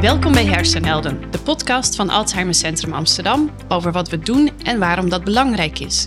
[0.00, 5.08] Welkom bij Hersenhelden, de podcast van Alzheimer Centrum Amsterdam over wat we doen en waarom
[5.08, 6.06] dat belangrijk is.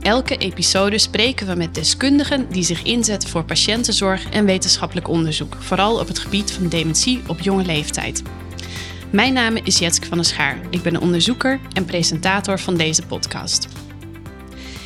[0.00, 5.98] Elke episode spreken we met deskundigen die zich inzetten voor patiëntenzorg en wetenschappelijk onderzoek, vooral
[5.98, 8.22] op het gebied van dementie op jonge leeftijd.
[9.10, 10.58] Mijn naam is Jetske van der Schaar.
[10.70, 13.68] Ik ben onderzoeker en presentator van deze podcast.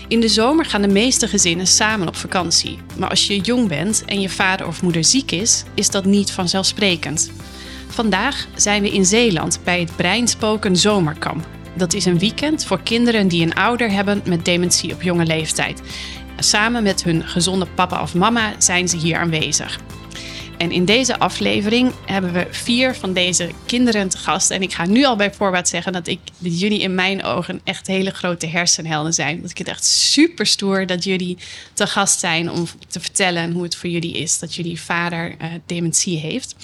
[0.09, 2.79] In de zomer gaan de meeste gezinnen samen op vakantie.
[2.99, 6.31] Maar als je jong bent en je vader of moeder ziek is, is dat niet
[6.31, 7.31] vanzelfsprekend.
[7.89, 11.47] Vandaag zijn we in Zeeland bij het Breinspoken Zomerkamp.
[11.75, 15.83] Dat is een weekend voor kinderen die een ouder hebben met dementie op jonge leeftijd.
[16.39, 19.81] Samen met hun gezonde papa of mama zijn ze hier aanwezig.
[20.59, 24.51] En in deze aflevering hebben we vier van deze kinderen te gast.
[24.51, 27.87] En ik ga nu al bij voorbaat zeggen dat, ik, jullie in mijn ogen echt
[27.87, 29.41] hele grote hersenhelden zijn.
[29.41, 31.39] Dat ik het echt super stoer dat jullie
[31.73, 35.47] te gast zijn om te vertellen hoe het voor jullie is dat jullie vader uh,
[35.67, 36.57] dementie heeft.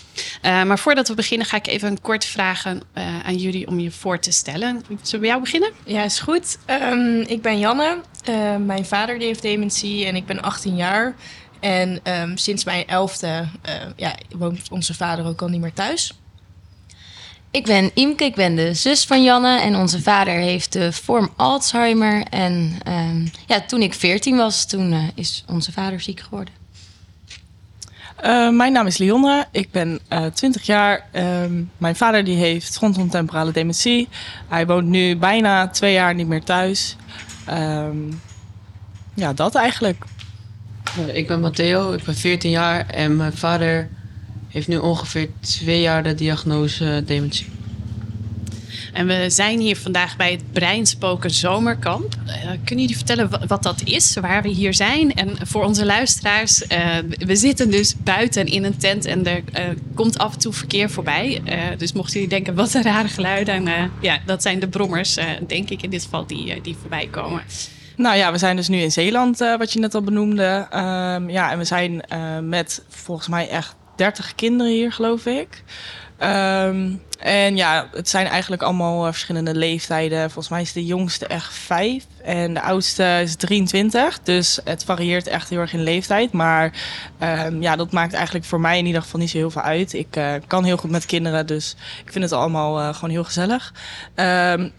[0.42, 3.80] Uh, maar voordat we beginnen ga ik even een kort vragen uh, aan jullie om
[3.80, 4.82] je voor te stellen.
[4.86, 5.70] Zullen we bij jou beginnen?
[5.84, 6.58] Ja, is goed.
[6.66, 8.00] Um, ik ben Janne.
[8.58, 11.14] mijn vader die heeft dementie en ik ben 18 jaar.
[11.62, 16.12] En um, sinds mijn elfde uh, ja, woont onze vader ook al niet meer thuis.
[17.50, 19.60] Ik ben Imke, ik ben de zus van Janne.
[19.60, 22.22] En onze vader heeft de vorm Alzheimer.
[22.30, 26.54] En um, ja, toen ik 14 was, toen uh, is onze vader ziek geworden.
[28.24, 31.06] Uh, mijn naam is Lionne, ik ben uh, 20 jaar.
[31.12, 34.08] Um, mijn vader die heeft frontotemporale dementie.
[34.48, 36.96] Hij woont nu bijna twee jaar niet meer thuis.
[37.50, 38.20] Um,
[39.14, 40.04] ja, dat eigenlijk.
[41.12, 43.88] Ik ben Matteo, ik ben 14 jaar en mijn vader
[44.48, 47.46] heeft nu ongeveer twee jaar de diagnose dementie.
[48.92, 52.14] En we zijn hier vandaag bij het Breinspoken Zomerkamp.
[52.26, 52.32] Uh,
[52.64, 55.14] kunnen jullie vertellen wat dat is, waar we hier zijn?
[55.14, 59.42] En voor onze luisteraars, uh, we zitten dus buiten in een tent en er
[59.94, 61.42] komt af en toe verkeer voorbij.
[61.78, 63.68] dus mochten jullie denken, wat een rare geluiden.
[64.00, 67.42] ja, dat zijn de brommers, denk ik in dit geval, die, die voorbij komen.
[67.96, 70.66] Nou ja, we zijn dus nu in Zeeland, uh, wat je net al benoemde.
[70.70, 75.62] Um, ja, en we zijn uh, met volgens mij echt 30 kinderen hier, geloof ik.
[76.18, 80.20] Um, en ja, het zijn eigenlijk allemaal uh, verschillende leeftijden.
[80.20, 84.20] Volgens mij is de jongste echt vijf en de oudste is 23.
[84.22, 86.32] Dus het varieert echt heel erg in leeftijd.
[86.32, 86.72] Maar
[87.46, 89.92] um, ja, dat maakt eigenlijk voor mij in ieder geval niet zo heel veel uit.
[89.92, 93.74] Ik kan heel goed met kinderen, dus ik vind het allemaal gewoon heel gezellig.
[94.14, 94.72] Um,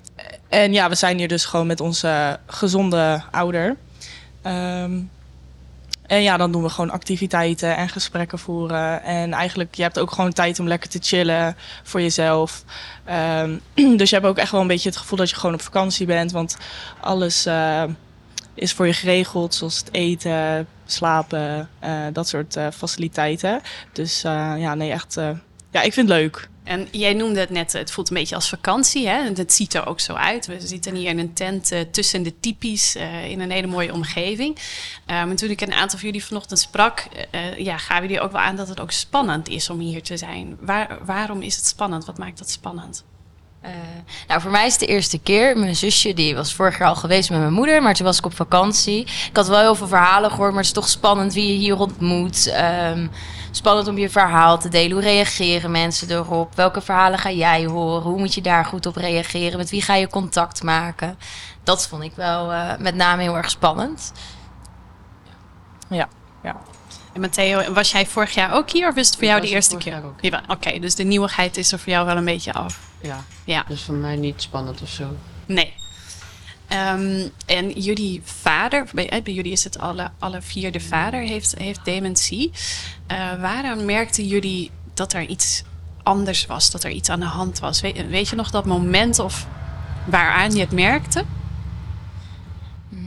[0.50, 3.75] en ja, we zijn hier dus gewoon met onze gezonde ouder.
[4.46, 5.09] Um,
[6.07, 9.03] en ja, dan doen we gewoon activiteiten en gesprekken voeren.
[9.03, 12.63] En eigenlijk, je hebt ook gewoon tijd om lekker te chillen voor jezelf.
[13.41, 13.62] Um,
[13.97, 16.06] dus je hebt ook echt wel een beetje het gevoel dat je gewoon op vakantie
[16.06, 16.31] bent.
[16.31, 16.57] Want
[17.00, 17.84] alles uh,
[18.53, 23.62] is voor je geregeld, zoals het eten, slapen, uh, dat soort uh, faciliteiten.
[23.91, 25.13] Dus ja, nee, echt,
[25.72, 26.50] ja, ik vind het leuk.
[26.63, 29.07] En jij noemde het net, het voelt een beetje als vakantie.
[29.07, 29.24] Hè?
[29.34, 30.46] Het ziet er ook zo uit.
[30.46, 33.94] We zitten hier in een tent uh, tussen de typies uh, in een hele mooie
[33.94, 34.57] omgeving.
[34.57, 37.03] Um, en toen ik een aantal van jullie vanochtend sprak,
[37.35, 40.18] uh, ja, gaven jullie ook wel aan dat het ook spannend is om hier te
[40.18, 40.57] zijn.
[40.59, 42.06] Waar, waarom is het spannend?
[42.06, 43.03] Wat maakt dat spannend?
[44.28, 45.57] Nou, voor mij is het de eerste keer.
[45.57, 48.25] Mijn zusje die was vorig jaar al geweest met mijn moeder, maar toen was ik
[48.25, 49.01] op vakantie.
[49.01, 51.78] Ik had wel heel veel verhalen gehoord, maar het is toch spannend wie je hier
[51.80, 52.53] ontmoet.
[53.55, 54.91] Spannend om je verhaal te delen.
[54.91, 56.55] Hoe reageren mensen erop?
[56.55, 58.01] Welke verhalen ga jij horen?
[58.01, 59.57] Hoe moet je daar goed op reageren?
[59.57, 61.17] Met wie ga je contact maken?
[61.63, 64.11] Dat vond ik wel uh, met name heel erg spannend.
[65.89, 66.07] Ja,
[66.43, 66.55] ja.
[67.13, 69.47] En Matteo, was jij vorig jaar ook hier of is het voor Ik jou de
[69.47, 69.93] er eerste keer?
[69.93, 70.21] jaar ook.
[70.21, 72.79] Ja, Oké, okay, dus de nieuwigheid is er voor jou wel een beetje af.
[73.01, 75.03] Ja, Ja, dus voor mij niet spannend of zo.
[75.45, 75.73] nee.
[76.73, 81.56] Um, en jullie vader, bij, bij, jullie is het alle, alle vier de vader, heeft,
[81.57, 82.51] heeft dementie.
[83.11, 85.63] Uh, waaraan merkten jullie dat er iets
[86.03, 87.81] anders was, dat er iets aan de hand was?
[87.81, 89.47] Weet, je nog dat moment of
[90.06, 91.25] waaraan je het merkte?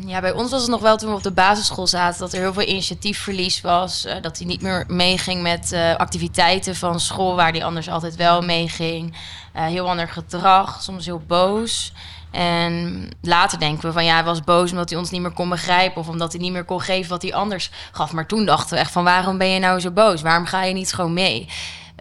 [0.06, 2.40] Ja, bij ons was het nog wel toen we op de basisschool zaten dat er
[2.40, 4.06] heel veel initiatiefverlies was.
[4.06, 8.42] Uh, dat hij niet meer meeging met activiteiten van school waar hij anders altijd wel
[8.42, 9.16] meeging.
[9.52, 11.92] Heel ander gedrag, soms heel boos.
[12.36, 15.48] En later denken we van ja, hij was boos omdat hij ons niet meer kon
[15.48, 18.12] begrijpen of omdat hij niet meer kon geven wat hij anders gaf.
[18.12, 20.22] Maar toen dachten we echt van waarom ben je nou zo boos?
[20.22, 21.48] Waarom ga je niet gewoon mee?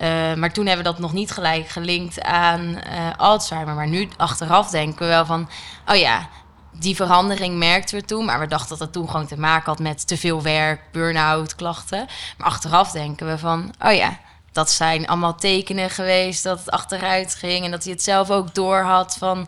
[0.01, 2.79] Uh, maar toen hebben we dat nog niet gelijk gelinkt aan uh,
[3.17, 3.75] Alzheimer.
[3.75, 5.49] Maar nu achteraf denken we wel van
[5.87, 6.29] oh ja,
[6.71, 8.25] die verandering merkten we toen.
[8.25, 11.55] Maar we dachten dat het toen gewoon te maken had met te veel werk, burn-out,
[11.55, 12.07] klachten.
[12.37, 14.19] Maar achteraf denken we van oh ja,
[14.51, 18.55] dat zijn allemaal tekenen geweest dat het achteruit ging en dat hij het zelf ook
[18.55, 19.47] door had van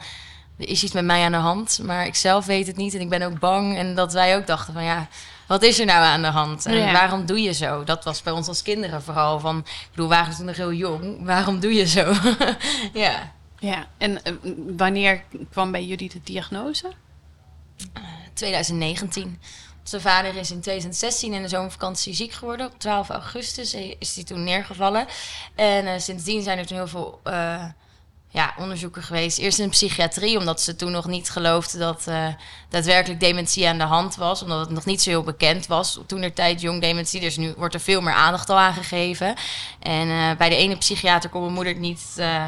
[0.57, 3.01] er is iets met mij aan de hand, maar ik zelf weet het niet en
[3.01, 3.77] ik ben ook bang.
[3.77, 5.07] En dat wij ook dachten van ja,
[5.47, 6.65] wat is er nou aan de hand?
[6.65, 6.91] En Ja.
[6.91, 7.83] waarom doe je zo?
[7.83, 9.57] Dat was bij ons als kinderen vooral van...
[9.57, 11.25] Ik bedoel, we waren toen nog heel jong.
[11.25, 12.13] Waarom doe je zo?
[12.93, 13.35] ja.
[13.59, 14.33] Ja, en eh,
[14.77, 16.91] wanneer kwam bij jullie de diagnose?
[18.33, 19.39] 2019.
[19.79, 22.65] Onze vader is in 2016 in de zomervakantie ziek geworden.
[22.65, 25.05] Op 12 augustus is hij toen neergevallen.
[25.55, 27.65] En eh, sindsdien zijn er toen heel veel eh,
[28.37, 29.37] ja, onderzoeken geweest.
[29.37, 32.27] Eerst in psychiatrie, omdat ze toen nog niet geloofden dat eh,
[32.69, 34.41] daadwerkelijk dementie aan de hand was.
[34.41, 35.99] Omdat het nog niet zo heel bekend was.
[36.05, 39.35] Toen er tijd jong dementie, dus nu wordt er veel meer aandacht al aan gegeven.
[39.79, 42.45] En eh, bij de ene psychiater kon mijn moeder het niet eh,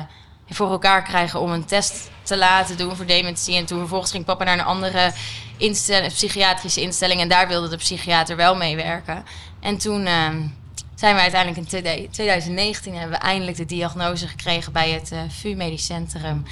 [0.49, 3.55] voor elkaar krijgen om een test te laten doen voor dementie.
[3.55, 5.11] En toen vervolgens ging papa naar een andere
[5.57, 7.21] instelling, psychiatrische instelling.
[7.21, 9.25] En daar wilde de psychiater wel meewerken.
[9.59, 10.47] En toen ehm,
[10.99, 15.21] zijn we uiteindelijk in 2000 2019 hebben we eindelijk de diagnose gekregen bij het eh
[15.29, 16.43] VU Medisch Centrum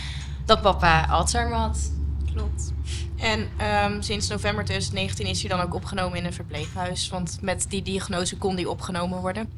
[0.46, 1.92] dat papa Alzheimer had.
[2.34, 2.74] Klopt.
[3.18, 7.10] En ehm, sinds november 2019 is hij dan ook opgenomen in een verpleeghuis.
[7.10, 9.52] Want met die diagnose kon die opgenomen worden.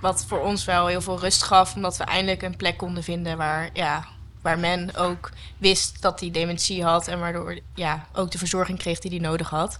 [0.00, 3.36] Wat voor ons wel heel veel rust gaf, omdat we eindelijk een plek konden vinden
[3.36, 4.06] waar, ja,
[4.42, 7.08] waar men ook wist dat hij dementie had.
[7.08, 9.78] En waardoor ja, ook de verzorging kreeg die hij nodig had.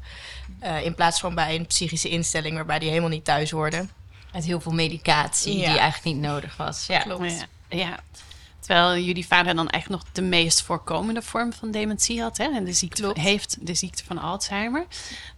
[0.61, 3.87] Eh, in plaats van bij een psychische instelling waarbij hij helemaal niet thuis hoorde.
[4.33, 5.71] Met heel veel medicatie Ja.
[5.71, 6.87] die eigenlijk niet nodig was.
[6.87, 6.99] Ja.
[6.99, 7.31] Klopt.
[7.31, 7.47] Ja,
[7.79, 7.99] ja.
[8.61, 12.37] Terwijl jullie vader dan echt nog de meest voorkomende vorm van dementie had.
[12.37, 12.45] Hè?
[12.45, 13.19] En de ziekte Klopt.
[13.19, 14.87] heeft de ziekte van Alzheimer.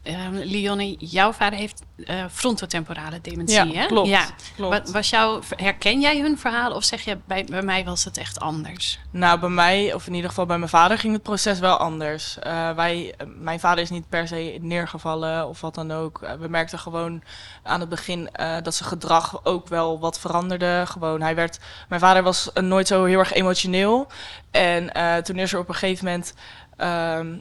[0.04, 3.54] Ehm Leonie, jouw vader heeft eh, frontotemporale dementie.
[3.54, 3.86] Ja, hè?
[3.86, 4.26] klopt, Ja.
[4.56, 4.72] klopt.
[4.78, 8.18] Wat was jouw, herken jij hun verhaal of zeg je bij, bij mij was het
[8.18, 8.98] echt anders?
[9.10, 12.38] Nou, bij mij, of in ieder geval bij mijn vader, ging het proces wel anders.
[12.38, 16.22] Eh, wij, mijn vader is niet per se neergevallen of wat dan ook.
[16.22, 17.22] Eh, we merkten gewoon
[17.62, 18.28] aan het begin
[18.62, 20.82] dat zijn gedrag ook wel wat veranderde.
[20.86, 21.58] Gewoon, hij werd,
[21.88, 24.06] mijn vader was nooit zo heel erg emotioneel.
[24.50, 24.92] En
[25.24, 26.34] toen is er op een gegeven moment
[26.76, 27.36] ehm,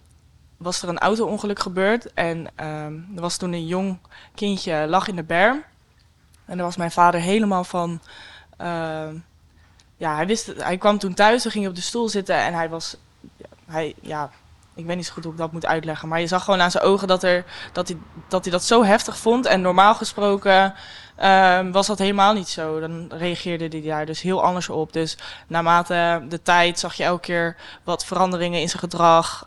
[0.64, 2.14] was er een auto-ongeluk gebeurd.
[2.14, 4.00] En ehm, er was toen een jong
[4.36, 5.64] kindje lag in de berm.
[6.46, 8.02] En daar was mijn vader helemaal van.
[8.58, 9.16] ehm,
[9.98, 10.54] ja, hij wist.
[10.58, 12.98] Hij kwam toen thuis, toen ging op de stoel zitten en hij was.
[13.66, 14.30] Hij, ja,
[14.76, 16.08] ik weet niet zo goed hoe ik dat moet uitleggen.
[16.08, 18.84] Maar je zag gewoon aan zijn ogen dat, er, dat, hij, dat hij dat zo
[18.84, 19.46] heftig vond.
[19.46, 20.74] En normaal gesproken
[21.16, 22.80] ehm, was dat helemaal niet zo.
[22.80, 24.94] Dan reageerde hij daar dus heel anders op.
[24.94, 25.18] Dus
[25.48, 29.46] naarmate de tijd zag je elke keer wat veranderingen in zijn gedrag.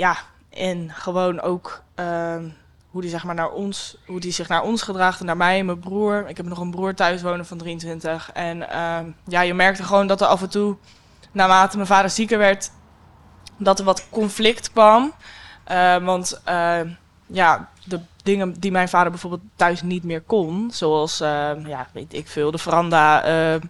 [0.00, 0.16] Ja,
[0.50, 2.48] en gewoon ook ehm,
[2.90, 5.58] hoe die zeg maar naar ons, hoe die zich naar ons gedraagt en naar mij
[5.58, 6.28] en mijn broer.
[6.28, 8.30] Ik heb nog een broer thuis wonen van 23.
[8.32, 10.76] En ehm, ja, je merkte gewoon dat er af en toe,
[11.32, 12.70] naarmate mijn vader zieker werd,
[13.56, 15.12] dat er wat conflict kwam.
[15.64, 16.88] Eh, want ehm,
[17.26, 22.14] ja, de dingen die mijn vader bijvoorbeeld thuis niet meer kon, zoals, ehm, ja, weet
[22.14, 23.60] ik veel, de veranda eh,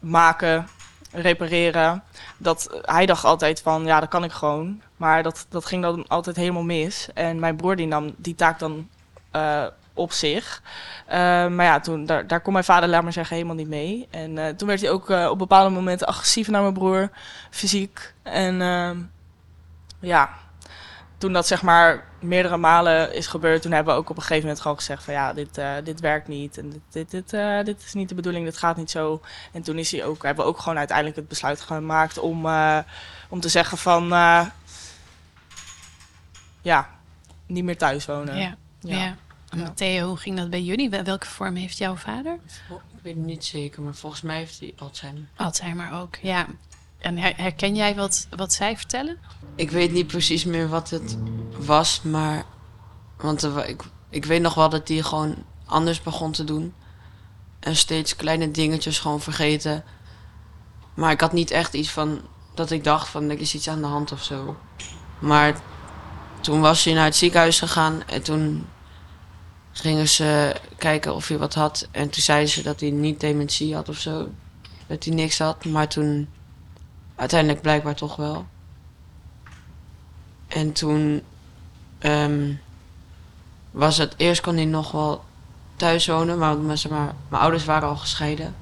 [0.00, 0.68] maken,
[1.12, 2.02] repareren.
[2.38, 4.82] Dat, hij dacht altijd van, ja, dat kan ik gewoon.
[4.96, 7.08] Maar dat, dat ging dan altijd helemaal mis.
[7.14, 8.88] En mijn broer die nam die taak dan
[9.36, 9.64] eh,
[9.94, 10.62] op zich.
[11.06, 14.06] Eh, maar ja, toen, daar, daar kon mijn vader, laat maar zeggen, helemaal niet mee.
[14.10, 17.10] En eh, toen werd hij ook op bepaalde momenten agressief naar mijn broer,
[17.50, 18.14] fysiek.
[18.22, 18.58] En
[20.00, 20.30] ja,
[21.18, 24.42] toen dat zeg maar meerdere malen is gebeurd, toen hebben we ook op een gegeven
[24.42, 26.58] moment gewoon gezegd van ja, dit, dit werkt niet.
[26.58, 27.30] En dit, dit, dit,
[27.66, 29.20] dit is niet de bedoeling, dit gaat niet zo.
[29.52, 32.46] En toen is hij ook, hebben we ook gewoon uiteindelijk het besluit gemaakt om,
[33.28, 34.12] om te zeggen van
[36.66, 36.90] ja,
[37.46, 38.36] niet meer thuis wonen.
[38.36, 38.56] Ja.
[38.80, 38.96] ja.
[38.96, 39.16] Ja.
[39.48, 39.64] En Ja.
[39.64, 40.90] Matteo, hoe ging dat bij jullie?
[40.90, 42.38] Wel- Welke vorm heeft jouw vader?
[42.68, 45.22] Ik weet het niet zeker, maar volgens mij heeft hij Alzheimer.
[45.36, 46.46] Alzheimer ook, ja.
[46.98, 49.18] En her- herken jij wat, wat zij vertellen?
[49.54, 51.16] Ik weet niet precies meer wat het
[51.58, 52.44] was, maar.
[53.16, 56.74] Want er ik, ik weet nog wel dat hij gewoon anders begon te doen.
[57.60, 59.84] En steeds kleine dingetjes gewoon vergeten.
[60.94, 62.20] Maar ik had niet echt iets van.
[62.54, 64.56] dat ik dacht van er is iets aan de hand of zo.
[65.18, 65.56] Maar
[66.46, 68.66] toen was hij naar het ziekenhuis gegaan en toen
[69.72, 71.88] gingen ze kijken of hij wat had.
[71.90, 74.28] En toen zeiden ze dat hij niet dementie had of zo.
[74.86, 75.64] Dat hij niks had.
[75.64, 76.28] Maar toen
[77.16, 78.46] uiteindelijk blijkbaar toch wel.
[80.46, 81.22] En toen
[81.98, 82.52] ehm,
[83.70, 85.24] was het, eerst kon hij nog wel
[85.76, 88.54] thuis wonen, maar, zeg maar mijn ouders waren al gescheiden.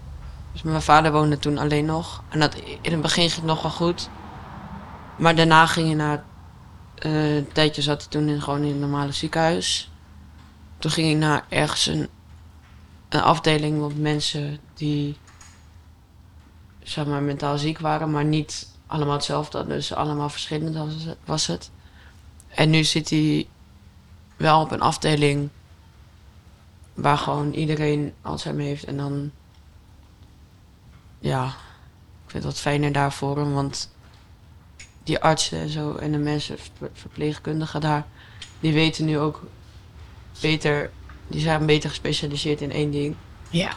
[0.52, 2.22] Dus mijn vader woonde toen alleen nog.
[2.28, 4.08] En dat, in het begin ging het nog wel goed.
[5.16, 6.24] Maar daarna ging hij naar,
[6.94, 9.90] eh, een tijdje zat hij toen in, gewoon in een normale ziekenhuis.
[10.78, 12.08] Toen ging hij naar ergens een,
[13.08, 15.16] een afdeling met mensen die
[16.82, 19.66] zeg maar mentaal ziek waren, maar niet allemaal hetzelfde.
[19.66, 20.76] Dus allemaal verschillend
[21.24, 21.70] was het- het.
[22.48, 23.48] En nu zit hij
[24.36, 25.48] wel op een afdeling
[26.94, 28.84] waar gewoon iedereen Alzheimer heeft.
[28.84, 29.30] En dan,
[31.18, 31.46] ja,
[32.24, 33.93] ik vind dat fijner daar voor hem, want
[35.04, 38.04] die artsen en zo en de mensen, ver- verpleegkundigen daar,
[38.60, 39.42] die weten nu ook
[40.40, 40.90] beter,
[41.28, 43.14] die zijn beter gespecialiseerd in één ding.
[43.50, 43.70] Ja.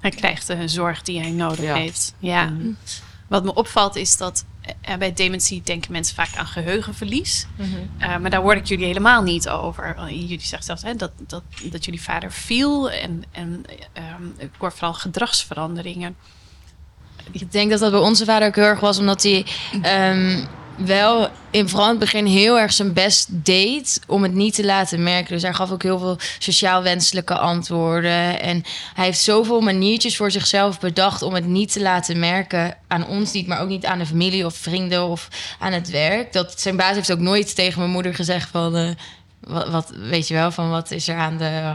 [0.00, 1.74] Hij krijgt de zorg die hij nodig Ja.
[1.74, 2.14] heeft.
[2.18, 2.44] Ja.
[2.44, 2.70] Mhm.
[3.28, 4.44] Wat me opvalt is dat
[4.80, 7.46] eh, bij dementie denken mensen vaak aan geheugenverlies.
[7.98, 10.10] Eh, maar daar hoor ik jullie helemaal niet over.
[10.12, 12.90] Jullie zeggen zelfs hè, dat, dat, dat jullie vader viel.
[12.90, 16.16] En, en ehm, ik hoor vooral gedragsveranderingen.
[17.32, 19.46] Ik denk dat dat bij onze vader ook heel erg was, omdat hij
[19.82, 20.44] ehm,
[20.76, 25.02] wel in vooral het begin heel erg zijn best deed om het niet te laten
[25.02, 25.32] merken.
[25.32, 28.40] Dus hij gaf ook heel veel sociaal wenselijke antwoorden.
[28.40, 28.62] En
[28.94, 33.32] hij heeft zoveel maniertjes voor zichzelf bedacht om het niet te laten merken aan ons
[33.32, 35.28] niet, maar ook niet aan de familie of vrienden of
[35.58, 36.32] aan het werk.
[36.32, 38.76] Dat zijn baas heeft ook nooit tegen mijn moeder gezegd van.
[38.76, 38.90] eh,
[39.70, 41.74] wat weet je wel, van wat is er aan de.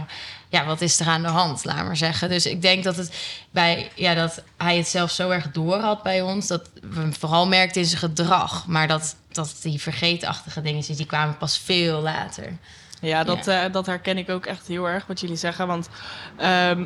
[0.51, 2.29] Ja, wat is er aan de hand, laat maar zeggen.
[2.29, 3.11] Dus ik denk dat het
[3.51, 7.13] bij, ja, dat hij het zelf zo erg door had bij ons, dat we hem
[7.13, 8.67] vooral merkten in zijn gedrag.
[8.67, 12.57] Maar dat, dat die vergeetachtige dingen, die kwamen pas veel later.
[13.01, 15.67] Ja, dat, eh, dat herken ik ook echt heel erg wat jullie zeggen.
[15.67, 15.89] Want
[16.37, 16.83] ehm,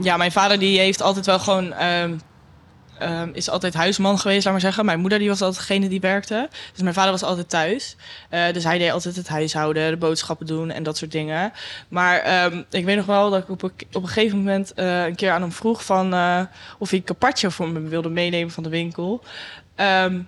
[0.00, 1.72] ja, mijn vader die heeft altijd wel gewoon.
[1.72, 2.16] ehm,
[3.04, 4.84] ehm, is altijd huisman geweest, laat maar zeggen.
[4.84, 6.48] Mijn moeder die was altijd degene die werkte.
[6.72, 7.96] Dus mijn vader was altijd thuis.
[8.30, 11.52] Eh, dus hij deed altijd het huishouden, de boodschappen doen en dat soort dingen.
[11.88, 15.04] Maar ehm, ik weet nog wel dat ik op een, op een gegeven moment eh,
[15.04, 16.40] een keer aan hem vroeg van eh,
[16.78, 19.22] of hij carpaccio voor me wilde meenemen van de winkel.
[19.74, 20.20] Ehm,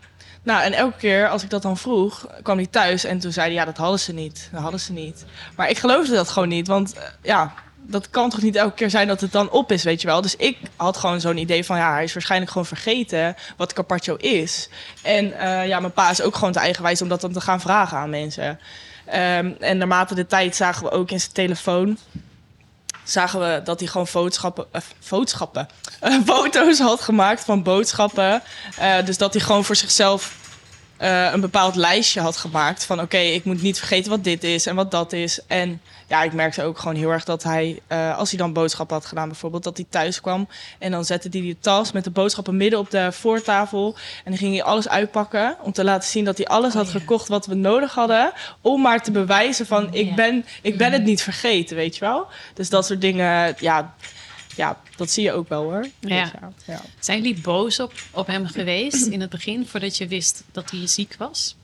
[0.43, 3.47] nou, en elke keer als ik dat dan vroeg, kwam hij thuis en toen zei
[3.47, 4.49] hij, ja, dat hadden ze niet.
[4.53, 5.25] Dat hadden ze niet.
[5.57, 7.53] Maar ik geloofde dat gewoon niet, want ja,
[7.89, 10.21] dat kan toch niet elke keer zijn dat het dan op is, weet je wel.
[10.21, 14.17] Dus ik had gewoon zo'n idee van, ja, hij is waarschijnlijk gewoon vergeten wat carpaccio
[14.17, 14.69] is.
[15.03, 17.61] En eh, ja, mijn pa is ook gewoon te eigenwijs om dat dan te gaan
[17.61, 18.61] vragen aan mensen.
[19.05, 21.99] Ehm, en naarmate de tijd zagen we ook in zijn telefoon
[23.05, 24.81] zagen we dat hij gewoon boodschappen, eh,
[26.01, 28.43] eh, foto's had gemaakt van boodschappen.
[29.05, 30.35] Dus dat hij gewoon voor zichzelf
[30.99, 34.75] een bepaald lijstje had gemaakt van oké, ik moet niet vergeten wat dit is en
[34.75, 35.41] wat dat is.
[35.47, 38.97] En ja, ik merkte ook gewoon heel erg dat hij, eh, als hij dan boodschappen
[38.97, 40.49] had gedaan bijvoorbeeld, dat hij thuis kwam
[40.79, 43.95] en dan zette hij die tas met de boodschappen midden op de voortafel
[44.25, 47.29] en dan ging hij alles uitpakken om te laten zien dat hij alles had gekocht
[47.29, 51.23] wat we nodig hadden, om maar te bewijzen van ik ben, ik ben het niet
[51.23, 52.27] vergeten, weet je wel.
[52.55, 53.95] Dus dat soort dingen, ja,
[54.57, 55.87] ja dat zie je ook wel hoor.
[56.01, 56.23] Ja.
[56.23, 56.81] Dus ja, ja.
[56.99, 60.87] Zijn jullie boos op, op hem geweest in het begin, voordat je wist dat hij
[60.87, 61.57] ziek was?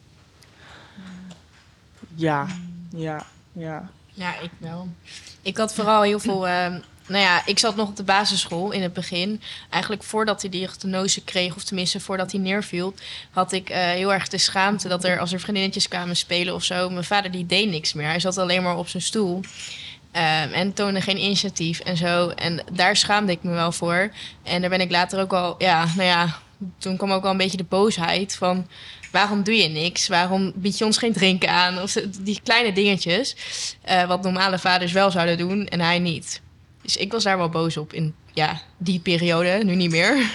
[2.15, 2.47] ja,
[2.91, 3.91] ja, ja.
[4.13, 4.89] Ja, ik wel.
[5.43, 6.47] Ik had vooral heel veel.
[6.49, 9.41] ehm, nou ja, ik zat nog op de basisschool in het begin.
[9.71, 12.95] Eigenlijk voordat hij diagnose kreeg, of tenminste voordat hij neerviel,
[13.31, 16.65] had ik eh, heel erg de schaamte dat er als er vriendinnetjes kwamen spelen of
[16.65, 18.07] zo, mijn vader die deed niks meer.
[18.07, 19.41] Hij zat alleen maar op zijn stoel.
[20.13, 22.29] Ehm, en toonde geen initiatief en zo.
[22.29, 24.11] En daar schaamde ik me wel voor.
[24.43, 26.39] En daar ben ik later ook al, ja, nou ja,
[26.79, 28.67] toen kwam ook wel een beetje de boosheid van
[29.13, 30.09] waarom doe je niks?
[30.09, 31.83] Waarom bied je ons geen drinken aan?
[31.83, 33.37] Of die kleine dingetjes,
[33.83, 36.41] eh, wat normale vaders wel zouden doen en hij niet.
[36.83, 40.31] Dus ik was daar wel boos op in ja, die periode, nu niet meer.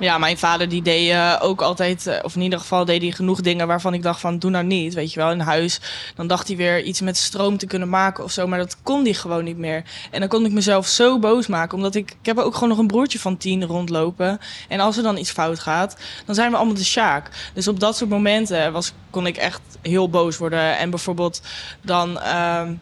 [0.00, 3.10] Ja, mijn vader die deed eh, ook altijd, eh, of in ieder geval deed hij
[3.10, 5.80] genoeg dingen waarvan ik dacht van doe nou niet, weet je wel, in huis.
[6.14, 9.04] Dan dacht hij weer iets met stroom te kunnen maken of zo, maar dat kon
[9.04, 9.84] hij gewoon niet meer.
[10.10, 12.78] En dan kon ik mezelf zo boos maken, omdat ik, ik heb ook gewoon nog
[12.78, 14.38] een broertje van tien rondlopen.
[14.68, 17.50] En als er dan iets fout gaat, dan zijn we allemaal de sjaak.
[17.54, 20.78] Dus op dat soort momenten was, kon ik echt heel boos worden.
[20.78, 21.42] En bijvoorbeeld
[21.82, 22.20] dan...
[22.20, 22.72] ehm,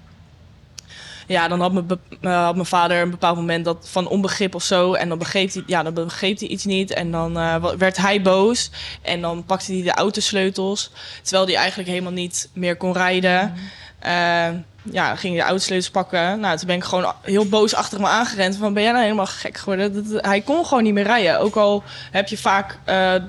[1.29, 1.87] ja, dan had mijn,
[2.21, 4.93] eh, had mijn vader een bepaald moment dat van onbegrip of zo.
[4.95, 6.91] En dan begreep hij, ja, dan begreep hij iets niet.
[6.91, 8.71] En dan eh, werd hij boos.
[9.03, 10.91] En dan pakte hij de autosleutels.
[11.23, 13.55] Terwijl hij eigenlijk helemaal niet meer kon rijden.
[13.99, 14.49] Eh,
[14.93, 16.41] ja, ging hij de autosleutels pakken.
[16.41, 18.57] Nou, toen ben ik gewoon heel boos achter me aangerend.
[18.57, 19.95] Van, ben jij nou helemaal gek geworden?
[19.95, 21.41] Dat, dat- hij kon gewoon niet meer rijden.
[21.41, 22.79] Ook al heb je vaak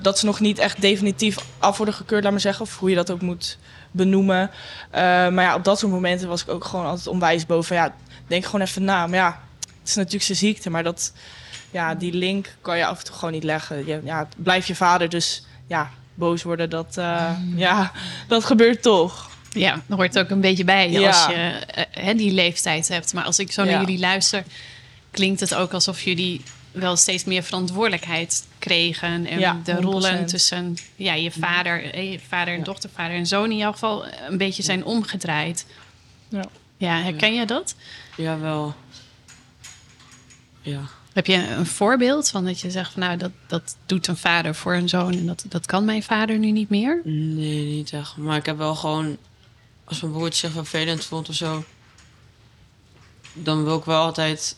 [0.02, 2.64] dat ze nog niet echt definitief af worden gekeurd, laat maar zeggen.
[2.64, 3.58] Of hoe je dat ook moet
[3.90, 4.50] benoemen.
[4.90, 7.76] Eh, maar ja, op dat soort momenten was ik ook gewoon altijd onwijs boven.
[7.76, 7.94] Ja,
[8.26, 9.06] denk gewoon even na.
[9.06, 9.40] Maar ja,
[9.80, 10.70] het is natuurlijk zijn ziekte.
[10.70, 11.12] Maar dat,
[11.70, 13.86] ja, die link kan je af en toe gewoon niet leggen.
[13.86, 17.92] Je, ja, blijf je vader, dus ja, boos worden, dat, eh, ja,
[18.28, 19.28] dat gebeurt toch.
[19.50, 21.06] Ja, dat hoort ook een beetje bij Ja.
[21.06, 21.34] als je
[21.92, 23.12] eh, die leeftijd hebt.
[23.14, 23.70] Maar als ik zo Ja.
[23.70, 24.42] naar jullie luister,
[25.10, 29.26] klinkt het ook alsof jullie wel steeds meer verantwoordelijkheid kregen.
[29.26, 30.24] En Ja, de rollen 100%.
[30.24, 34.06] tussen ja, je vader, eh, je vader en dochter, vader en zoon in jouw geval
[34.06, 35.66] eh, een beetje zijn omgedraaid.
[36.28, 36.44] Ja.
[36.76, 37.74] Ja, herken je dat?
[38.16, 38.74] Jawel.
[40.62, 40.80] Ja.
[41.12, 44.54] Heb je een voorbeeld van dat je zegt van nou, dat, dat doet een vader
[44.54, 47.00] voor een zoon en dat, dat kan mijn vader nu niet meer?
[47.04, 48.16] Nee, niet echt.
[48.16, 49.16] Maar ik heb wel gewoon...
[49.84, 51.64] Als mijn broertje zich vervelend vond of zo...
[53.32, 54.56] Dan wil ik wel altijd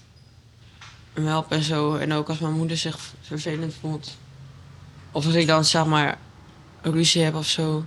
[1.13, 1.95] helpen en zo.
[1.95, 4.19] En ook als mijn moeder zich vervelend vond.
[5.13, 6.19] Of als ik dan zeg maar
[6.83, 7.85] ruzie heb of zo.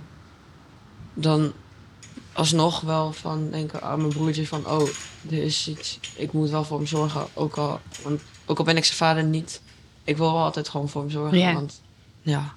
[1.14, 1.52] dan
[2.32, 4.66] alsnog wel van denken aan mijn broertje van...
[4.66, 4.88] oh,
[5.30, 7.26] er is iets, ik moet wel voor hem zorgen.
[7.34, 9.60] Ook al, want, ook al ben ik zijn vader niet.
[10.04, 11.38] Ik wil wel altijd gewoon voor hem zorgen.
[11.38, 11.52] Ja.
[11.52, 11.80] Want
[12.22, 12.54] ja,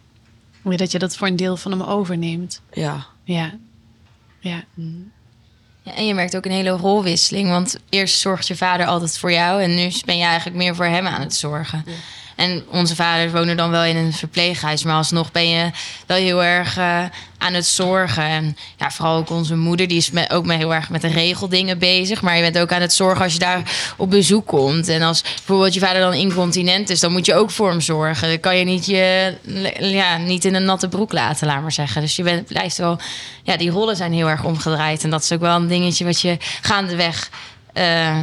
[0.63, 2.61] dat je dat voor een deel van hem overneemt.
[2.73, 3.05] ja.
[3.23, 3.57] Ja.
[4.39, 4.63] Ja.
[5.95, 7.49] En je merkt ook een hele rolwisseling.
[7.49, 9.63] Want eerst zorgt je vader altijd voor jou.
[9.63, 11.85] En nu ben je eigenlijk meer voor hem aan het zorgen.
[12.39, 14.83] En onze vaders wonen dan wel in een verpleeghuis.
[14.83, 15.71] Maar alsnog ben je
[16.05, 17.03] wel heel erg eh,
[17.37, 18.23] aan het zorgen.
[18.23, 19.87] En ja, vooral ook onze moeder.
[19.87, 22.21] Die is ook met heel erg met de regeldingen bezig.
[22.21, 24.87] Maar je bent ook aan het zorgen als je daar op bezoek komt.
[24.87, 26.99] En als bijvoorbeeld je vader dan incontinent is.
[26.99, 28.27] Dan moet je ook voor hem zorgen.
[28.27, 29.35] Dan kan je niet, je,
[29.79, 32.01] ja, niet in een natte broek laten, laat maar zeggen.
[32.01, 32.99] Dus je bent, blijft wel...
[33.43, 35.03] Ja, die rollen zijn heel erg omgedraaid.
[35.03, 37.29] En dat is ook wel een dingetje wat je gaandeweg...
[37.73, 38.17] eh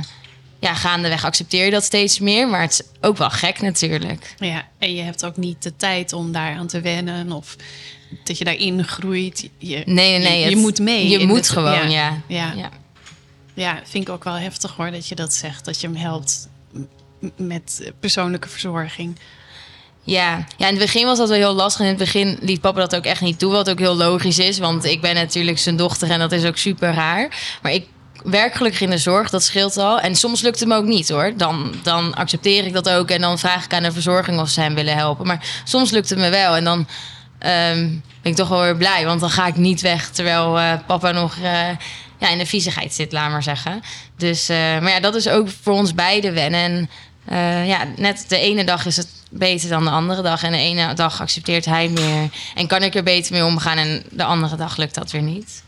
[0.60, 2.48] ja, gaandeweg accepteer je dat steeds meer.
[2.48, 4.34] Maar het is ook wel gek natuurlijk.
[4.38, 4.68] ja.
[4.78, 7.32] En je hebt ook niet de tijd om daar aan te wennen.
[7.32, 7.56] Of
[8.24, 9.48] dat je daarin groeit.
[9.58, 10.32] Je, Nee, nee.
[10.38, 11.08] Je, je het- moet mee.
[11.08, 12.22] Je moet het- gewoon, ja.
[12.28, 12.52] Ja.
[12.56, 12.70] ja.
[13.54, 15.64] Ja, vind ik ook wel heftig hoor dat je dat zegt.
[15.64, 16.48] Dat je hem helpt
[17.36, 19.18] met persoonlijke verzorging.
[20.02, 20.46] Ja.
[20.56, 21.80] ja, in het begin was dat wel heel lastig.
[21.80, 23.52] In het begin liet papa dat ook echt niet toe.
[23.52, 24.58] Wat ook heel logisch is.
[24.58, 27.58] Want ik ben natuurlijk zijn dochter en dat is ook super raar.
[27.62, 27.86] Maar ik
[28.30, 30.00] werk gelukkig in de zorg, dat scheelt al.
[30.00, 31.32] En soms lukt het me ook niet hoor.
[31.36, 33.10] Dan, dan accepteer ik dat ook.
[33.10, 35.26] En dan vraag ik aan de verzorging of ze hem willen helpen.
[35.26, 36.56] Maar soms lukt het me wel.
[36.56, 36.86] En dan
[37.38, 37.88] ehm,
[38.22, 39.04] ben ik toch wel weer blij.
[39.04, 41.68] Want dan ga ik niet weg terwijl eh, papa nog eh,
[42.18, 43.82] ja, in de viezigheid zit, laat maar zeggen.
[44.16, 46.60] Dus, eh, maar ja, dat is ook voor ons beiden wennen.
[46.60, 46.88] En
[47.66, 50.42] ja, net de ene dag is het beter dan de andere dag.
[50.42, 52.28] En de ene dag accepteert hij meer.
[52.54, 53.78] En kan ik er beter mee omgaan.
[53.78, 55.64] En de andere dag lukt dat weer niet.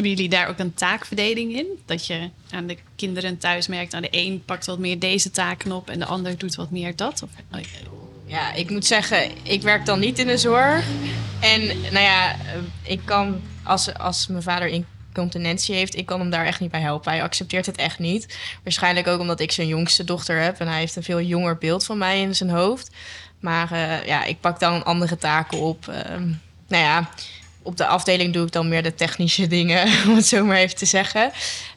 [0.00, 1.66] Hebben jullie daar ook een taakverdeling in?
[1.86, 5.72] Dat je aan de kinderen thuis merkt, aan de een pakt wat meer deze taken
[5.72, 7.22] op en de ander doet wat meer dat?
[7.22, 7.60] Of, oh,
[8.26, 10.86] Ja, ik moet zeggen, ik werk dan niet in de zorg.
[11.40, 12.38] En nou ja, eh,
[12.82, 16.80] ik kan, als, als mijn vader incontinentie heeft, ik kan hem daar echt niet bij
[16.80, 17.12] helpen.
[17.12, 18.38] Hij accepteert het echt niet.
[18.62, 21.84] Waarschijnlijk ook omdat ik zijn jongste dochter heb en hij heeft een veel jonger beeld
[21.84, 22.90] van mij in zijn hoofd.
[23.40, 25.88] Maar eh, ja, ik pak dan andere taken op.
[25.88, 26.28] Ehm,
[26.68, 27.10] nou ja,
[27.62, 30.76] op de afdeling doe ik dan meer de technische dingen, om het zo maar even
[30.76, 31.30] te zeggen.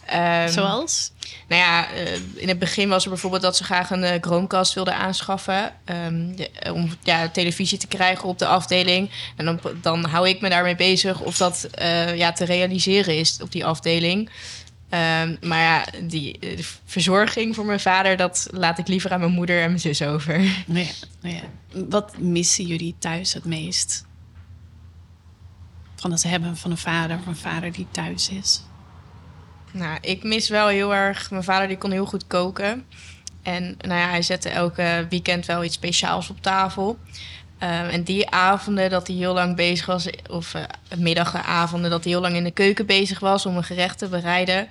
[0.06, 1.12] Ehm, Zoals?
[1.48, 4.74] nou ja, eh, in het begin was er bijvoorbeeld dat ze graag een eh, Chromecast
[4.74, 5.74] wilden aanschaffen.
[5.86, 9.10] ehm, de- eh, om ja, televisie te krijgen op de afdeling.
[9.38, 11.68] En dan, dan hou ik me daarmee bezig of dat
[12.16, 14.30] ja, te realiseren is op die afdeling.
[14.90, 19.32] Ehm, maar ja, die de verzorging voor mijn vader, dat laat ik liever aan mijn
[19.32, 20.42] moeder en mijn zus over.
[21.22, 21.40] Ja.
[21.90, 24.06] Wat missen jullie thuis het meest?
[26.04, 28.64] Van het hebben van een vader of een vader die thuis is?
[29.72, 31.32] Nou, ik mis wel heel erg.
[31.32, 32.86] Mijn vader die kon heel goed koken.
[33.42, 36.98] En nou ja, hij zette elke weekend wel iets speciaals op tafel.
[37.58, 40.64] Ehm, en die avonden dat hij heel lang bezig was, of eh
[40.98, 44.68] middagavonden dat hij heel lang in de keuken bezig was om een gerecht te bereiden.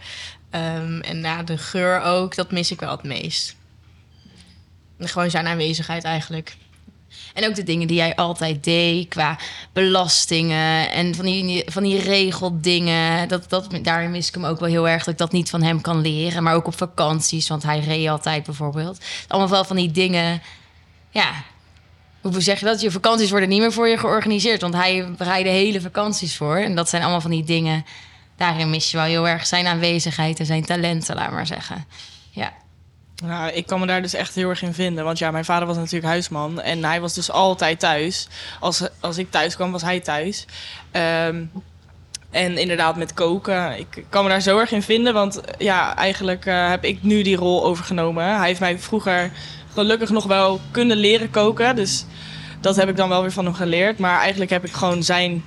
[0.50, 3.56] Ehm, en nou, de geur ook, dat mis ik wel het meest.
[4.98, 6.56] Gewoon zijn aanwezigheid eigenlijk.
[7.34, 9.38] En ook de dingen die jij altijd deed qua
[9.72, 13.28] belastingen en van die, van die regeldingen.
[13.28, 15.62] Dat, dat, daarin mis ik hem ook wel heel erg dat ik dat niet van
[15.62, 16.42] hem kan leren.
[16.42, 19.04] Maar ook op vakanties, want hij reed altijd bijvoorbeeld.
[19.28, 20.42] Allemaal wel van die dingen.
[21.10, 21.32] Ja,
[22.20, 22.80] hoe zeg je dat?
[22.80, 24.60] Je vakanties worden niet meer voor je georganiseerd.
[24.60, 26.56] Want hij bereidde hele vakanties voor.
[26.56, 27.84] En dat zijn allemaal van die dingen.
[28.36, 31.86] Daarin mis je wel heel erg zijn aanwezigheid en zijn talenten, laat maar zeggen.
[32.30, 32.52] Ja.
[33.22, 35.04] Nou, ik kan me daar dus echt heel erg in vinden.
[35.04, 36.60] Want ja, mijn vader was natuurlijk huisman.
[36.60, 38.28] En hij was dus altijd thuis.
[38.60, 40.46] Als, als ik thuis kwam, was hij thuis.
[40.90, 41.44] Ehm,
[42.30, 43.78] en inderdaad met koken.
[43.78, 45.14] Ik kan me daar zo erg in vinden.
[45.14, 48.36] Want eh, ja, eigenlijk eh, heb ik nu die rol overgenomen.
[48.36, 49.30] Hij heeft mij vroeger
[49.72, 51.76] gelukkig nog wel kunnen leren koken.
[51.76, 52.04] Dus
[52.60, 53.98] dat heb ik dan wel weer van hem geleerd.
[53.98, 55.44] Maar eigenlijk heb ik gewoon zijn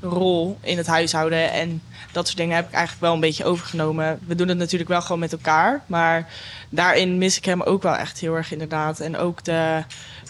[0.00, 1.52] rol in het huishouden.
[1.52, 1.82] En
[2.12, 4.18] dat soort dingen heb ik eigenlijk wel een beetje overgenomen.
[4.26, 5.82] We doen het natuurlijk wel gewoon met elkaar.
[5.86, 6.28] Maar
[6.68, 9.00] daarin mis ik hem ook wel echt heel erg inderdaad.
[9.00, 9.84] En ook de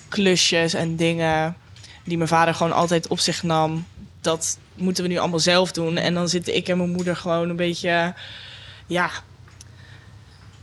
[0.09, 1.57] klusjes en dingen
[2.05, 3.87] die mijn vader gewoon altijd op zich nam.
[4.21, 5.97] Dat moeten we nu allemaal zelf doen.
[5.97, 8.15] En dan zitten ik en mijn moeder gewoon een beetje...
[8.87, 9.11] Ja,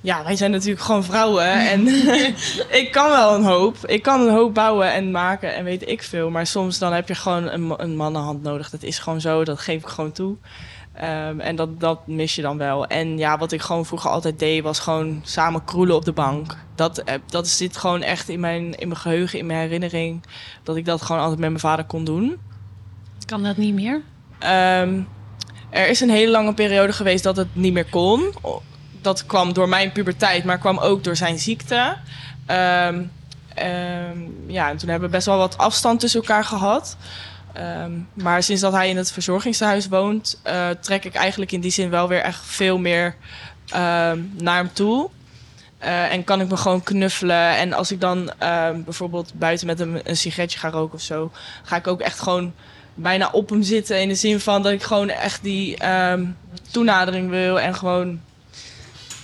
[0.01, 1.69] ja wij zijn natuurlijk gewoon vrouwen.
[1.69, 1.87] En
[2.81, 3.77] ik kan wel een hoop.
[3.85, 6.29] Ik kan een hoop bouwen en maken en weet ik veel.
[6.29, 8.69] Maar soms dan heb je gewoon een, een mannenhand nodig.
[8.69, 10.35] Dat is gewoon zo, dat geef ik gewoon toe.
[10.97, 12.85] Ehm, en dat, dat mis je dan wel.
[12.85, 16.55] En ja, wat ik gewoon vroeger altijd deed, was gewoon samen kroelen op de bank.
[16.75, 20.23] Dat, eh, dat zit gewoon echt in mijn, in mijn geheugen, in mijn herinnering.
[20.63, 22.37] Dat ik dat gewoon altijd met mijn vader kon doen.
[23.25, 24.01] Kan dat niet meer?
[24.39, 24.99] Ehm,
[25.69, 28.33] er is een hele lange periode geweest dat het niet meer kon.
[29.07, 31.97] Dat kwam door mijn puberteit, maar kwam ook door zijn ziekte.
[32.45, 33.03] Ehm,
[33.53, 34.17] ehm,
[34.47, 36.97] ja, en toen hebben we best wel wat afstand tussen elkaar gehad.
[37.53, 41.71] Ehm, maar sinds dat hij in het verzorgingshuis woont, eh, trek ik eigenlijk in die
[41.71, 43.15] zin wel weer echt veel meer
[44.37, 45.09] naar hem toe.
[45.77, 47.57] Eh, en kan ik me gewoon knuffelen.
[47.57, 48.31] En als ik dan
[48.85, 51.31] bijvoorbeeld buiten met hem een sigaretje ga roken of zo,
[51.63, 52.53] ga ik ook echt gewoon
[52.93, 54.01] bijna op hem zitten.
[54.01, 55.77] In de zin van dat ik gewoon echt die
[56.71, 57.59] toenadering wil.
[57.59, 58.19] En gewoon,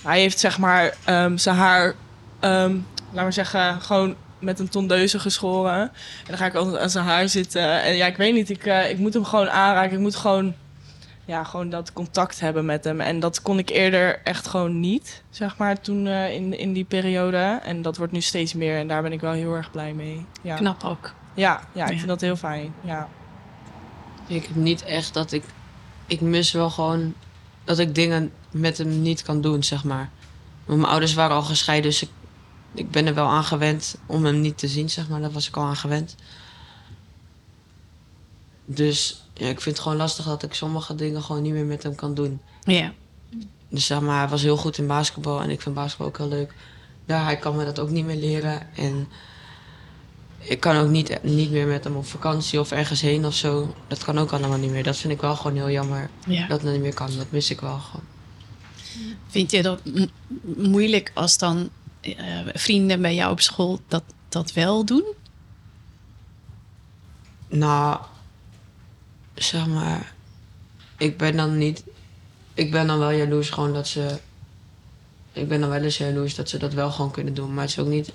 [0.04, 1.94] hij heeft zeg maar ehm, zijn haar,
[2.40, 2.72] ehm,
[3.10, 5.80] laat maar zeggen, gewoon met een tondeuze geschoren.
[5.80, 5.90] En
[6.26, 7.82] dan ga ik altijd aan zijn haar zitten.
[7.82, 9.92] En ja, ik weet niet, ik, eh, ik moet hem gewoon aanraken.
[9.92, 10.54] Ik moet gewoon,
[11.24, 13.00] ja, gewoon dat contact hebben met hem.
[13.00, 16.84] En dat kon ik eerder echt gewoon niet, zeg maar, toen eh, in, in die
[16.84, 17.60] periode.
[17.64, 20.26] En dat wordt nu steeds meer en daar ben ik wel heel erg blij mee.
[20.42, 21.12] Ja, Knap ook.
[21.34, 21.96] ja, ja ik Ja.
[21.96, 22.74] vind dat heel fijn.
[22.80, 23.08] Ja.
[24.26, 25.44] Ik heb niet echt dat ik...
[26.06, 27.14] Ik mis wel gewoon
[27.64, 30.10] dat ik dingen met hem niet kan doen, zeg maar.
[30.64, 32.08] Mijn ouders waren al gescheiden, dus ik,
[32.74, 35.20] ik ben er wel aan gewend om hem niet te zien, zeg maar.
[35.20, 36.14] Daar was ik al aan gewend.
[38.64, 41.82] Dus ja, ik vind het gewoon lastig dat ik sommige dingen gewoon niet meer met
[41.82, 42.40] hem kan doen.
[42.62, 42.92] Ja.
[43.68, 46.28] Dus zeg maar, hij was heel goed in basketbal en ik vind basketbal ook heel
[46.28, 46.54] leuk.
[47.04, 48.74] Daar, hij kan me dat ook niet meer leren.
[48.76, 49.08] En
[50.38, 53.74] ik kan ook niet, niet meer met hem op vakantie of ergens heen of zo.
[53.86, 54.82] Dat kan ook allemaal niet meer.
[54.82, 56.10] Dat vind ik wel gewoon heel jammer.
[56.26, 56.46] ja.
[56.46, 57.16] Dat het niet meer kan.
[57.16, 58.13] Dat mis ik wel gewoon.
[59.34, 59.80] Vind je dat
[60.56, 61.70] moeilijk als dan
[62.00, 62.14] eh,
[62.52, 65.04] vrienden bij jou op school dat, dat wel doen?
[67.48, 68.00] Nou,
[69.34, 70.14] zeg maar,
[70.98, 71.84] ik ben dan niet.
[72.54, 74.18] Ik ben dan wel jaloers gewoon dat ze.
[75.32, 77.54] Ik ben dan wel eens jaloers dat ze dat wel gewoon kunnen doen.
[77.54, 78.12] Maar het is ook niet.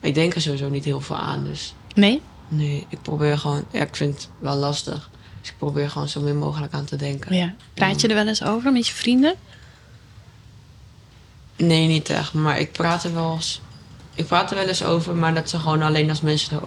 [0.00, 1.44] Ik denk er sowieso niet heel veel aan.
[1.44, 2.22] Dus Nee?
[2.48, 3.64] nee, ik probeer gewoon.
[3.72, 5.10] Ja, ik vind het wel lastig.
[5.40, 7.34] Dus ik probeer gewoon zo min mogelijk aan te denken.
[7.36, 7.54] Ja.
[7.74, 9.34] Praat je er wel eens over met je vrienden?
[11.60, 12.32] Nee, niet echt.
[12.32, 13.60] Maar ik praat er wel eens.
[14.14, 16.60] Ik praat er wel eens over, maar dat ze gewoon alleen als mensen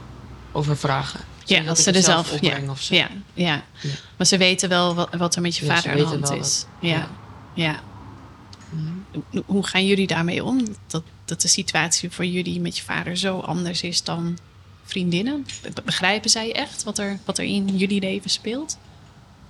[0.51, 1.19] erover vragen.
[1.45, 2.41] Ja, als ze er zelf...
[2.41, 2.95] Ja, of zo.
[2.95, 3.63] ja, ja.
[3.82, 3.89] Ja.
[4.17, 6.38] Maar ze weten wel wat, wat er met je Ja, vader aan de hand is.
[6.38, 7.10] wat- Ja,
[7.53, 7.79] ja.
[8.69, 9.41] Mhm.
[9.45, 10.65] Hoe gaan jullie daarmee om?
[10.88, 14.38] Dat, dat de situatie voor jullie met je vader zo anders is dan
[14.86, 15.45] vriendinnen?
[15.62, 18.77] Be- Begrijpen zij echt wat er, wat er in jullie leven speelt?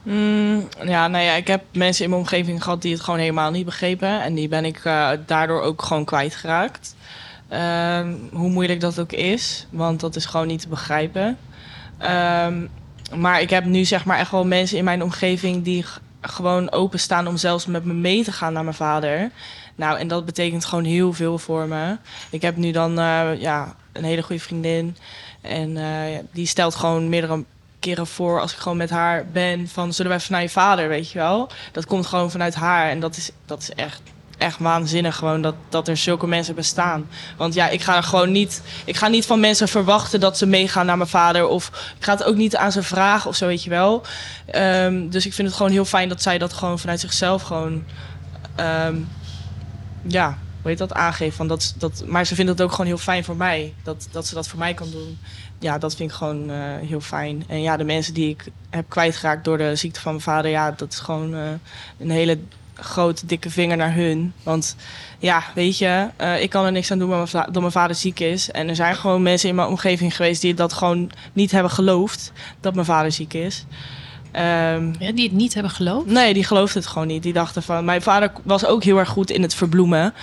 [0.04, 3.52] Mm, ja, nou ja, ik heb mensen in mijn omgeving gehad die het gewoon helemaal
[3.52, 4.22] niet begrepen.
[4.22, 6.96] En die ben ik eh, daardoor ook gewoon kwijtgeraakt.
[7.48, 11.38] Ehm hoe moeilijk dat ook is, want dat is gewoon niet te begrijpen.
[11.98, 12.68] Ehm,
[13.16, 15.86] maar ik heb nu zeg maar echt wel mensen in mijn omgeving die
[16.22, 19.32] gewoon openstaan om zelfs met me mee te gaan naar mijn vader.
[19.76, 21.98] Nou, en dat betekent gewoon heel veel voor me.
[22.30, 24.98] Ik heb nu dan eh, ja, een hele goede vriendin.
[25.42, 27.44] En eh, die stelt gewoon meerdere
[27.84, 30.88] keren voor als ik gewoon met haar ben van zullen wij even naar je vader,
[30.88, 31.50] weet je wel.
[31.72, 34.02] Dat komt gewoon vanuit haar en dat is, dat is echt,
[34.38, 37.08] echt waanzinnig gewoon dat, dat er zulke mensen bestaan.
[37.38, 40.86] Want ja, ik ga gewoon niet, ik ga niet van mensen verwachten dat ze meegaan
[40.86, 43.64] naar mijn vader of ik ga het ook niet aan ze vragen of zo, weet
[43.64, 44.02] je wel.
[44.46, 47.84] Ehm, dus ik vind het gewoon heel fijn dat zij dat gewoon vanuit zichzelf gewoon,
[48.56, 48.96] ehm,
[50.08, 51.36] ja, hoe dat, aangeeft.
[51.36, 54.28] Van dat, dat, maar ze vindt het ook gewoon heel fijn voor mij, dat, dat
[54.28, 55.18] ze dat voor mij kan doen
[55.64, 57.44] ja, dat vind ik gewoon eh, heel fijn.
[57.48, 60.72] En ja, de mensen die ik heb kwijtgeraakt door de ziekte van mijn vader, ja,
[60.72, 61.52] dat is gewoon eh,
[62.00, 62.40] een hele
[62.74, 64.34] grote, dikke vinger naar hun.
[64.44, 64.76] Want
[65.20, 68.52] ja, weet je, eh, ik kan er niks aan doen dat mijn vader ziek is.
[68.52, 72.32] En er zijn gewoon mensen in mijn omgeving geweest die dat gewoon niet hebben geloofd
[72.60, 73.66] dat mijn vader ziek is.
[74.34, 76.06] Ehm, Ja, die het niet hebben geloofd?
[76.06, 77.24] Nee, die geloofde het gewoon niet.
[77.24, 77.86] Die dachten van...
[77.86, 80.14] Mijn vader was ook heel erg goed in het verbloemen.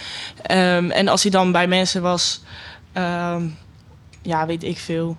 [0.42, 2.40] Ehm, en als hij dan bij mensen was...
[2.92, 3.42] ehm,
[4.22, 5.16] ja, weet ik veel.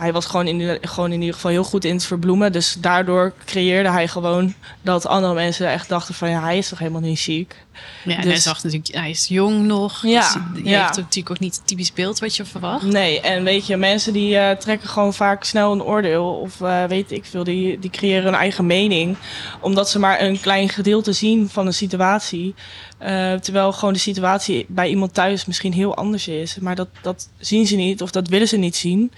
[0.00, 2.52] Hij was gewoon in, gewoon in ieder geval heel goed in het verbloemen.
[2.52, 4.54] Dus daardoor creëerde hij gewoon...
[4.82, 6.30] dat andere mensen echt dachten van...
[6.30, 7.56] Ja, hij is toch helemaal niet ziek?
[8.04, 10.02] Ja, en Dus- hij zag natuurlijk, hij is jong nog.
[10.02, 10.20] Ja,
[10.52, 10.82] dus je ja.
[10.82, 12.82] heeft natuurlijk ook niet het typisch beeld wat je verwacht.
[12.82, 16.32] Nee, en weet je, mensen die eh, trekken gewoon vaak snel een oordeel.
[16.32, 19.16] Of eh, weet ik veel, die, die creëren een eigen mening.
[19.60, 22.54] Omdat ze maar een klein gedeelte zien van een situatie.
[22.98, 26.58] Eh, terwijl gewoon de situatie bij iemand thuis misschien heel anders is.
[26.58, 29.12] Maar dat, dat zien ze niet of dat willen ze niet zien.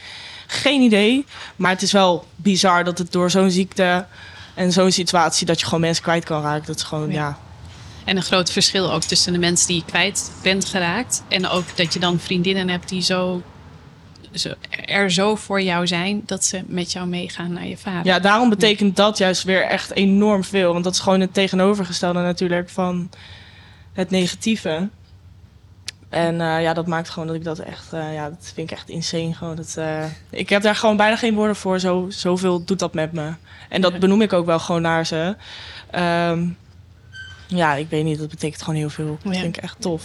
[0.52, 1.24] Geen idee.
[1.56, 4.06] Maar het is wel bizar dat het door zo'n ziekte
[4.54, 5.46] en zo'n situatie...
[5.46, 6.66] dat je gewoon mensen kwijt kan raken.
[6.66, 7.14] Dat is gewoon, Ja.
[7.14, 7.38] ja...
[8.04, 11.22] En een groot verschil ook tussen de mensen die je kwijt bent geraakt.
[11.28, 13.42] En ook dat je dan vriendinnen hebt die zo,
[14.32, 18.06] zo, er zo voor jou zijn dat ze met jou meegaan naar je vader.
[18.06, 20.72] Ja, daarom betekent dat juist weer echt enorm veel.
[20.72, 23.10] Want dat is gewoon het tegenovergestelde natuurlijk van
[23.92, 24.88] het negatieve.
[26.12, 28.76] En eh, ja, dat maakt gewoon dat ik dat echt, eh, ja, dat vind ik
[28.76, 29.34] echt insane.
[29.34, 31.80] Gewoon dat, eh, ik heb daar gewoon bijna geen woorden voor.
[31.80, 33.30] Zo, zoveel doet dat met me.
[33.68, 35.36] En dat benoem ik ook wel gewoon naar ze.
[35.90, 36.44] Ehm,
[37.46, 39.18] ja, ik weet niet, dat betekent gewoon heel veel.
[39.22, 39.40] Dat Ja.
[39.40, 40.02] vind ik echt tof.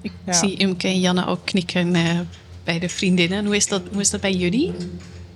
[0.00, 0.32] Ik Ja.
[0.32, 2.18] zie Imke en Janne ook knikken eh,
[2.64, 3.44] bij de vriendinnen.
[3.44, 4.72] Hoe is, dat, hoe is dat bij jullie?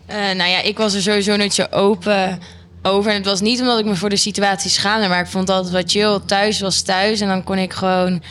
[0.07, 2.39] Eh, nou ja, ik was er sowieso zo open
[2.83, 3.11] over.
[3.11, 5.73] En het was niet omdat ik me voor de situatie schaamde, maar ik vond altijd
[5.73, 6.19] wat chill.
[6.27, 8.23] Thuis was thuis en dan kon ik gewoon...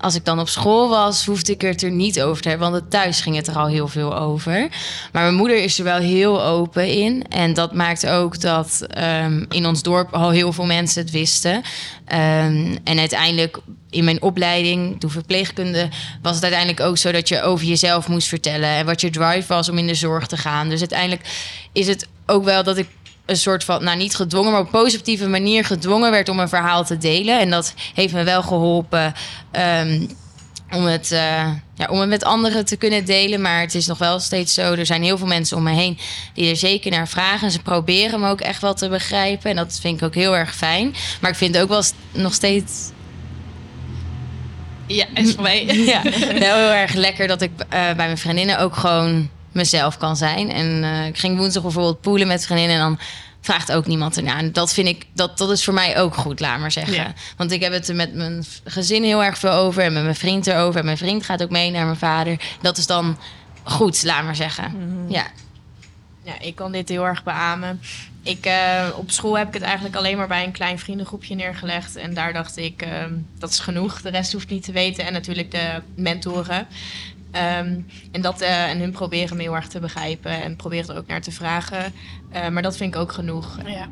[0.00, 2.70] Als ik dan op school was, hoefde ik het er niet over te hebben.
[2.70, 4.68] Want thuis ging het er al heel veel over.
[5.12, 7.24] Maar mijn moeder is er wel heel open in.
[7.28, 11.62] En dat maakt ook dat ehm, in ons dorp al heel veel mensen het wisten.
[12.04, 13.58] Ehm, en uiteindelijk
[13.90, 15.88] in mijn opleiding, toen verpleegkunde,
[16.22, 18.68] was het uiteindelijk ook zo dat je over jezelf moest vertellen.
[18.68, 20.68] En wat je drive was om in de zorg te gaan.
[20.68, 21.28] Dus uiteindelijk
[21.72, 22.88] is het ook wel dat ik
[23.28, 26.48] een soort van, nou niet gedwongen, maar op een positieve manier gedwongen werd om een
[26.48, 27.40] verhaal te delen.
[27.40, 29.14] En dat heeft me wel geholpen
[29.50, 30.06] ehm,
[30.70, 33.40] om, het, eh, ja, om het met anderen te kunnen delen.
[33.40, 35.98] Maar het is nog wel steeds zo, er zijn heel veel mensen om me heen
[36.34, 37.46] die er zeker naar vragen.
[37.46, 39.50] En ze proberen me ook echt wel te begrijpen.
[39.50, 40.94] En dat vind ik ook heel erg fijn.
[41.20, 42.90] Maar ik vind het ook wel nog steeds
[44.86, 45.64] Ja, is voor mij.
[45.92, 46.02] ja,
[46.38, 50.50] wel heel erg lekker dat ik eh, bij mijn vriendinnen ook gewoon mezelf kan zijn.
[50.50, 52.98] En eh, ik ging woensdag bijvoorbeeld poelen met vriendinnen en dan
[53.40, 54.38] vraagt ook niemand ernaar.
[54.38, 56.94] En dat vind ik, dat, dat is voor mij ook goed, laat maar zeggen.
[56.94, 57.12] Ja.
[57.36, 60.14] Want ik heb het er met mijn gezin heel erg veel over en met mijn
[60.14, 60.78] vriend erover.
[60.80, 62.40] En mijn vriend gaat ook mee naar mijn vader.
[62.60, 63.18] Dat is dan
[63.62, 64.72] goed, laat maar zeggen.
[65.08, 65.26] Ja.
[66.22, 67.80] Ja, ik kan dit heel erg beamen.
[68.22, 71.96] Ik, eh, op school heb ik het eigenlijk alleen maar bij een klein vriendengroepje neergelegd.
[71.96, 74.00] En daar dacht ik, ehm, dat is genoeg.
[74.00, 75.06] De rest hoeft niet te weten.
[75.06, 76.66] En natuurlijk de mentoren.
[77.30, 77.80] Ehm,
[78.12, 80.42] en, dat, eh, en hun proberen me heel erg te begrijpen.
[80.42, 81.92] En proberen er ook naar te vragen.
[82.30, 83.58] Eh, maar dat vind ik ook genoeg.
[83.64, 83.88] Ja.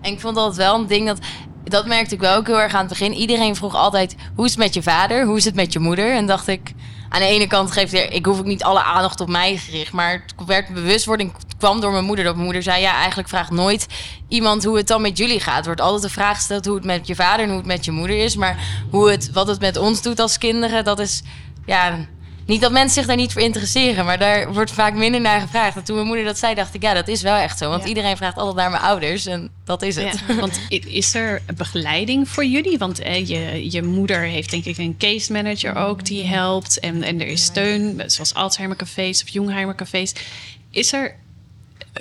[0.00, 1.18] En ik vond dat wel een ding dat.
[1.64, 3.12] Dat merkte ik wel ook heel erg aan het begin.
[3.12, 5.26] Iedereen vroeg altijd: hoe is het met je vader?
[5.26, 6.12] Hoe is het met je moeder?
[6.12, 6.72] En dacht ik.
[7.08, 9.92] Aan de ene kant geeft er, ik hoef ook niet alle aandacht op mij gericht.
[9.92, 12.24] Maar het werd bewustwording kwam door mijn moeder.
[12.24, 13.86] Dat mijn moeder zei: Ja, eigenlijk vraagt nooit
[14.28, 15.58] iemand hoe het dan met jullie gaat.
[15.58, 17.84] Er wordt altijd de vraag gesteld hoe het met je vader en hoe het met
[17.84, 18.36] je moeder is.
[18.36, 18.56] Maar
[18.90, 21.22] hoe het, wat het met ons doet als kinderen, dat is.
[21.66, 21.98] Ja,
[22.48, 25.76] niet dat mensen zich daar niet voor interesseren, maar daar wordt vaak minder naar gevraagd.
[25.76, 27.68] En toen mijn moeder dat zei, dacht ik, ja, dat is wel echt zo.
[27.68, 27.88] Want Ja.
[27.88, 30.22] iedereen vraagt altijd naar mijn ouders en dat is het.
[30.28, 32.78] Ja, want is er begeleiding voor jullie?
[32.78, 36.80] Want eh, je, je moeder heeft denk ik een case manager ook die helpt.
[36.80, 40.12] En, en er is steun, zoals Alzheimer cafés of Jungheimer cafés.
[40.70, 41.14] Is er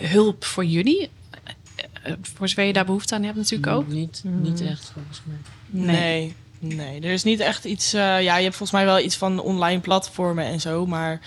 [0.02, 1.10] hulp voor jullie?
[1.44, 3.88] Eh, eh, Voor zover je daar behoefte aan hebt natuurlijk ook.
[3.88, 5.38] Niet, niet echt volgens mij.
[5.70, 5.96] Nee.
[5.96, 6.36] nee.
[6.80, 7.94] Er is niet echt iets.
[7.94, 11.20] eh, ja, je hebt volgens mij wel iets van online platformen en zo, maar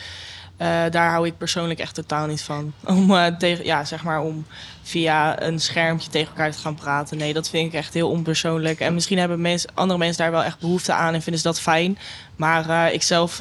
[0.60, 2.72] eh, daar hou ik persoonlijk echt totaal niet van.
[2.86, 4.46] Om eh, tegen, ja, zeg maar om
[4.82, 7.16] via een schermpje tegen elkaar te gaan praten.
[7.16, 8.80] Nee, dat vind ik echt heel onpersoonlijk.
[8.80, 11.98] En misschien hebben andere mensen daar wel echt behoefte aan en vinden ze dat fijn.
[12.36, 13.40] Maar eh, ik zelf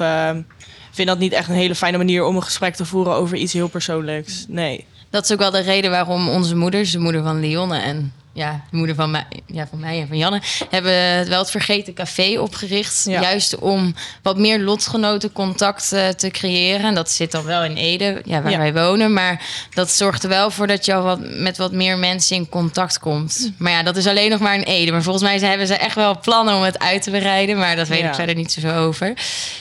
[0.90, 3.52] vind dat niet echt een hele fijne manier om een gesprek te voeren over iets
[3.52, 4.44] heel persoonlijks.
[4.48, 4.86] Nee.
[5.10, 8.64] Dat is ook wel de reden waarom onze moeders, de moeder van Lionne en ja,
[8.70, 11.94] de moeder van mij, ja, van mij en van Janne, hebben het wel het Vergeten
[11.94, 13.04] Café opgericht.
[13.08, 13.20] Ja.
[13.20, 16.84] Juist om wat meer lotgenoten contact eh, te creëren.
[16.86, 18.58] En dat zit dan wel in Ede, ja, waar Ja.
[18.58, 19.12] wij wonen.
[19.12, 19.42] Maar
[19.74, 22.98] dat zorgt er wel voor dat je al wat, met wat meer mensen in contact
[22.98, 23.52] komt.
[23.58, 24.90] Maar ja, dat is alleen nog maar in Ede.
[24.92, 27.58] Maar volgens mij ze- hebben ze echt wel plannen om het uit te breiden.
[27.58, 29.12] Maar dat weet ik verder niet zoveel over.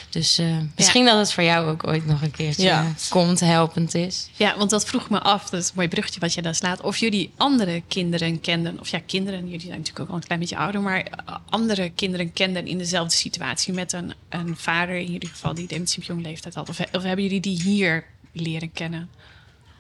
[0.10, 2.93] Dus eh, misschien dat het voor jou ook ooit nog een keertje Ja.
[3.10, 4.30] komt, helpend is.
[4.36, 6.82] Ja, want dat vroeg me af, dat is een mooi bruggetje wat je daar slaat.
[6.82, 10.39] Of jullie andere kinderen kenden, of ja, kinderen, jullie zijn natuurlijk ook al een klein
[10.39, 15.12] beetje ouder, maar eh, andere kinderen kenden in dezelfde situatie met een, een vader, in
[15.12, 16.69] ieder geval, die dementie op jonge leeftijd had.
[16.69, 19.10] Of hebben jullie die hier leren kennen?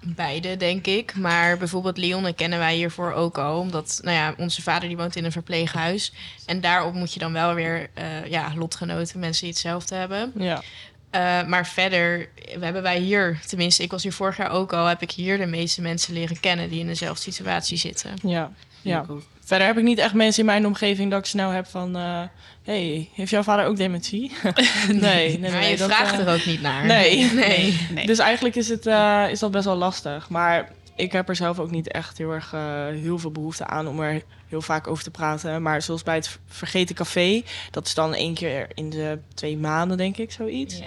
[0.01, 1.15] Beide, denk ik.
[1.15, 3.59] Maar bijvoorbeeld Leonne kennen wij hiervoor ook al.
[3.59, 6.13] Omdat nou ja, onze vader die woont in een verpleeghuis.
[6.45, 10.31] En daarop moet je dan wel weer eh, ja, lotgenoten, mensen die hetzelfde hebben.
[10.35, 10.61] Ja.
[11.09, 14.85] Eh, maar verder we hebben wij hier, tenminste ik was hier vorig jaar ook al...
[14.85, 18.13] heb ik hier de meeste mensen leren kennen die in dezelfde situatie zitten.
[18.23, 18.51] Ja.
[18.81, 19.05] Ja.
[19.39, 21.95] Verder heb ik niet echt mensen in mijn omgeving dat ik snel heb van...
[21.95, 22.21] eh
[22.63, 24.31] hey, heeft jouw vader ook dementie?
[24.87, 25.51] nee, nee, nee.
[25.51, 26.85] maar je dat, vraagt eh, er ook niet naar.
[26.85, 27.31] Nee.
[27.33, 27.87] nee.
[27.91, 28.05] Nee.
[28.05, 30.29] Dus eigenlijk is, het, eh, is dat best wel lastig.
[30.29, 32.51] Maar ik heb er zelf ook niet echt heel erg
[32.91, 35.61] heel veel behoefte aan om er heel vaak over te praten.
[35.61, 39.97] Maar zoals bij het Vergeten Café, dat is dan één keer in de twee maanden,
[39.97, 40.77] denk ik, zoiets.
[40.77, 40.85] Ja.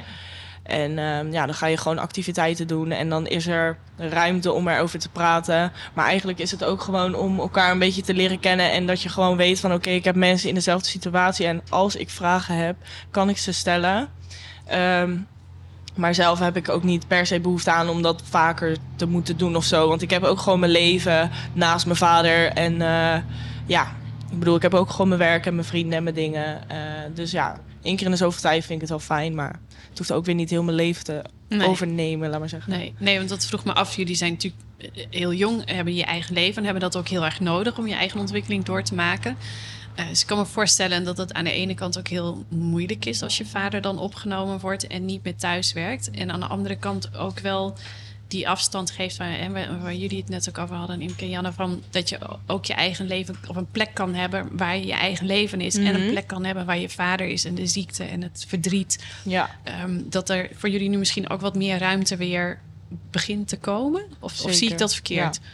[0.62, 4.68] En ehm, ja, dan ga je gewoon activiteiten doen en dan is er ruimte om
[4.68, 5.72] erover te praten.
[5.94, 9.02] Maar eigenlijk is het ook gewoon om elkaar een beetje te leren kennen en dat
[9.02, 12.56] je gewoon weet van oké, ik heb mensen in dezelfde situatie en als ik vragen
[12.56, 12.76] heb,
[13.10, 14.08] kan ik ze stellen.
[14.66, 15.16] Ehm,
[15.94, 19.36] maar zelf heb ik ook niet per se behoefte aan om dat vaker te moeten
[19.36, 19.88] doen of zo.
[19.88, 22.52] Want ik heb ook gewoon mijn leven naast mijn vader.
[22.52, 23.22] En eh,
[23.66, 23.82] ja,
[24.30, 26.68] ik bedoel, ik heb ook gewoon mijn werk en mijn vrienden en mijn dingen.
[26.68, 26.76] Eh,
[27.14, 29.34] dus ja, één keer in de zoveel tijd vind ik het wel fijn.
[29.34, 31.68] Maar het hoeft ook weer niet heel mijn leven te Nee.
[31.68, 32.72] overnemen, laat maar zeggen.
[32.72, 33.96] Nee, nee, want dat vroeg me af.
[33.96, 37.24] Jullie zijn natuurlijk eh, heel jong, hebben je eigen leven en hebben dat ook heel
[37.24, 39.36] erg nodig om je eigen ontwikkeling door te maken.
[39.94, 43.04] Eh, dus ik kan me voorstellen dat het aan de ene kant ook heel moeilijk
[43.04, 46.10] is als je vader dan opgenomen wordt en niet meer thuis werkt.
[46.10, 47.74] En aan de andere kant ook wel
[48.32, 51.82] die afstand geeft waar, en waar, jullie het net ook over hadden, Imke Janne, van
[51.90, 55.60] dat je ook je eigen leven op een plek kan hebben waar je eigen leven
[55.60, 55.76] is.
[55.76, 56.10] En een Mhm.
[56.10, 59.04] plek kan hebben waar je vader is en de ziekte en het verdriet.
[59.24, 62.60] Ja, Ehm, dat er voor jullie nu misschien ook wat meer ruimte weer
[63.10, 64.02] begint te komen?
[64.20, 65.38] Of, of zie ik dat verkeerd?
[65.42, 65.48] ja.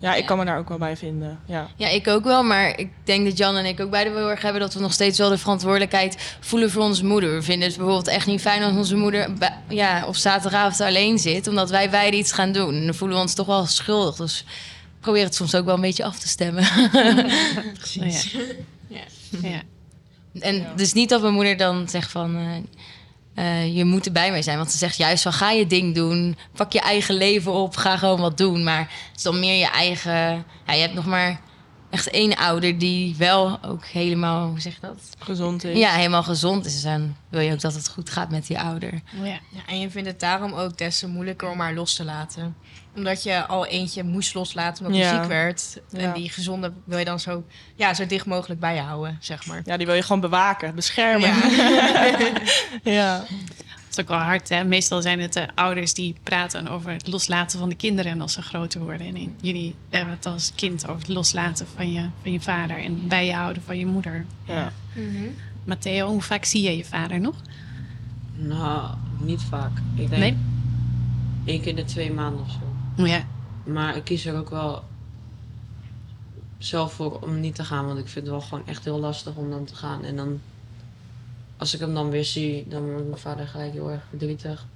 [0.00, 1.40] Ja, ik kan me daar ook wel bij vinden.
[1.46, 1.68] Ja.
[1.76, 2.42] Ja, ik ook wel.
[2.42, 4.60] Maar ik denk dat Jan en ik ook beide wel heel erg hebben...
[4.60, 7.34] dat we nog steeds wel de verantwoordelijkheid voelen voor onze moeder.
[7.34, 9.30] We vinden het bijvoorbeeld echt niet fijn als onze moeder...
[9.68, 12.74] ja, op zaterdagavond alleen zit, omdat wij beide iets gaan doen.
[12.74, 14.16] En dan voelen we ons toch wel schuldig.
[14.16, 16.64] Dus ik probeer het soms ook wel een beetje af te stemmen.
[17.78, 18.36] Precies.
[18.88, 19.00] Ja.
[19.42, 19.62] Ja.
[20.40, 22.36] En dus niet dat mijn moeder dan zegt van...
[22.36, 22.80] eh,
[23.34, 24.56] eh, je moet erbij mee zijn.
[24.56, 26.36] Want ze zegt juist van ga je ding doen.
[26.56, 27.76] Pak je eigen leven op.
[27.76, 28.64] Ga gewoon wat doen.
[28.64, 30.44] Maar het is dan meer je eigen...
[30.66, 31.40] Ja, je hebt nog maar
[31.90, 34.48] echt één ouder die wel ook helemaal...
[34.48, 34.98] Hoe zeg je dat?
[35.18, 35.78] Gezond is.
[35.78, 36.84] Ja, helemaal gezond is.
[36.84, 38.92] En wil je ook dat het goed gaat met die ouder.
[39.22, 39.24] Ja.
[39.24, 42.56] Ja, en je vindt het daarom ook des te moeilijker om haar los te laten.
[42.96, 45.20] Omdat je al eentje moest loslaten omdat hij Ja.
[45.20, 45.80] ziek werd.
[45.92, 49.46] En die gezonde wil je dan zo, ja, zo dicht mogelijk bij je houden, zeg
[49.46, 49.62] maar.
[49.64, 51.28] Ja, die wil je gewoon bewaken, beschermen.
[51.28, 52.30] Ja.
[52.92, 53.18] Ja.
[53.18, 54.64] Dat is ook wel hard, hè?
[54.64, 58.42] Meestal zijn het de ouders die praten over het loslaten van de kinderen als ze
[58.42, 59.06] groter worden.
[59.16, 63.08] En jullie hebben het als kind over het loslaten van je, van je vader en
[63.08, 64.24] bij je houden van je moeder.
[64.44, 64.72] Ja.
[65.64, 67.34] Matteo, hoe vaak zie je je vader nog?
[68.36, 69.70] Nou, niet vaak.
[69.94, 70.36] Ik denk Nee?
[71.44, 72.71] één keer in de twee maanden of zo.
[72.96, 73.24] Ja.
[73.64, 74.84] Maar ik kies er ook wel
[76.58, 77.86] zelf voor om niet te gaan.
[77.86, 80.04] Want ik vind het wel gewoon echt heel lastig om dan te gaan.
[80.04, 80.40] En dan,
[81.56, 84.66] als ik hem dan weer zie, dan wordt mijn vader gelijk heel erg verdrietig.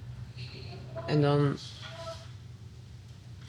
[1.07, 1.57] En dan,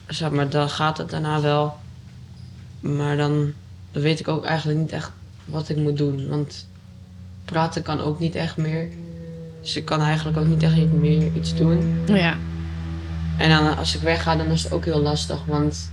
[0.06, 1.76] zeg maar, dan gaat het daarna wel.
[2.80, 3.52] Maar dan,
[3.92, 5.10] dan weet ik ook eigenlijk niet echt
[5.44, 6.28] wat ik moet doen.
[6.28, 6.66] Want
[7.44, 8.88] praten kan ook niet echt meer.
[9.60, 12.02] Dus ik kan eigenlijk ook niet echt meer iets doen.
[12.06, 12.36] Ja.
[13.38, 15.44] En dan als ik wegga, dan is het ook heel lastig.
[15.44, 15.90] Want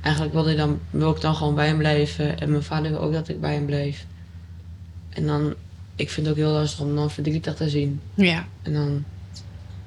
[0.00, 2.38] eigenlijk wil, hij dan, wil ik dan gewoon bij hem blijven.
[2.40, 4.04] En mijn vader wil ook dat ik bij hem blijf.
[5.10, 5.54] En dan,
[5.96, 8.00] ik vind het ook heel lastig om dan verdrietig te zien.
[8.14, 8.44] Ja.
[8.62, 9.04] En dan,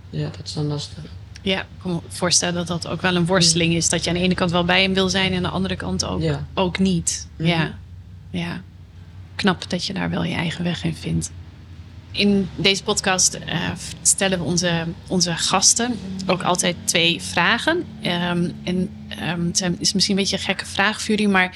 [0.09, 1.03] ja, dat is dan lastig.
[1.41, 3.89] Ja, ik kan me voorstellen dat dat ook wel een worsteling is.
[3.89, 5.75] Dat je aan de ene kant wel bij hem wil zijn en aan de andere
[5.75, 6.45] kant ook, Ja.
[6.53, 7.27] ook niet.
[7.35, 7.47] Mhm.
[7.47, 7.73] Ja.
[8.29, 8.61] ja.
[9.35, 11.31] Knap dat je daar wel je eigen weg in vindt.
[12.11, 13.69] In deze podcast eh,
[14.01, 17.83] stellen we onze, onze gasten ook altijd twee vragen.
[18.01, 21.55] Ehm, en ehm, het zijn- is misschien een beetje een gekke vraag voor jullie, maar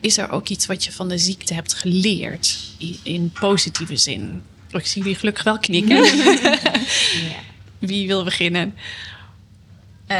[0.00, 4.42] is er ook iets wat je van de ziekte hebt geleerd in, in positieve zin?
[4.72, 6.02] Oh, ik zie jullie gelukkig wel knikken.
[7.78, 8.74] Wie wil beginnen?
[10.06, 10.18] Eh,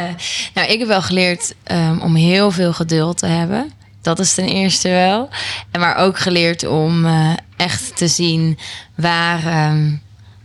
[0.54, 3.72] nou, ik heb wel geleerd ehm, om heel veel geduld te hebben.
[4.02, 5.28] Dat is ten eerste wel.
[5.70, 8.58] En maar ook geleerd om eh, echt te zien
[8.94, 9.92] waar, ehm,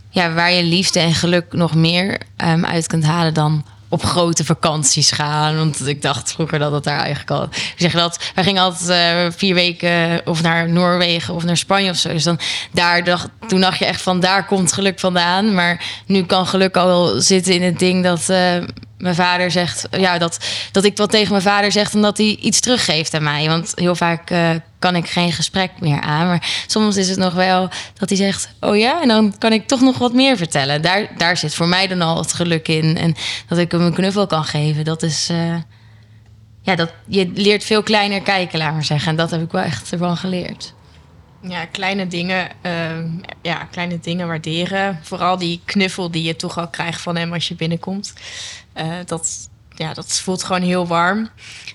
[0.10, 4.45] ja, waar je liefde en geluk nog meer ehm, uit kunt halen dan op grote
[4.45, 5.58] vakanties gaan.
[5.58, 7.43] Want ik dacht vroeger dat het daar eigenlijk al...
[7.43, 11.89] Ik zeg dat, wij gingen altijd eh, vier weken of naar Noorwegen of naar Spanje
[11.89, 12.10] of zo.
[12.10, 12.39] Dus dan
[12.71, 15.54] daar dacht, toen dacht je echt van daar komt geluk vandaan.
[15.54, 18.58] Maar nu kan geluk al zitten in het ding dat eh,
[19.02, 19.88] mijn vader zegt...
[19.92, 20.38] Ja, dat,
[20.72, 23.48] dat ik wat tegen mijn vader zeg en dat hij iets teruggeeft aan mij.
[23.48, 26.28] Want heel vaak eh, kan ik geen gesprek meer aan.
[26.28, 28.50] Maar soms is het nog wel dat hij zegt...
[28.60, 30.82] Oh ja, en dan kan ik toch nog wat meer vertellen.
[30.82, 32.98] Daar, daar zit voor mij dan al het geluk in.
[32.98, 33.16] En
[33.48, 35.30] dat ik hem een knuffel kan geven, dat is...
[35.30, 35.56] eh,
[36.62, 39.10] ja, dat, je leert veel kleiner kijken, laat maar zeggen.
[39.10, 40.74] En dat heb ik wel echt ervan geleerd.
[41.48, 43.08] Ja, kleine dingen, ehm,
[43.42, 45.00] ja, kleine dingen waarderen.
[45.02, 48.14] Vooral die knuffel die je toch al krijgt van hem als je binnenkomt.
[48.74, 51.30] Eh, dat, ja, dat voelt gewoon heel warm.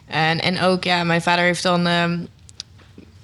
[0.07, 2.19] En, en ook, ja, mijn vader heeft dan ehm,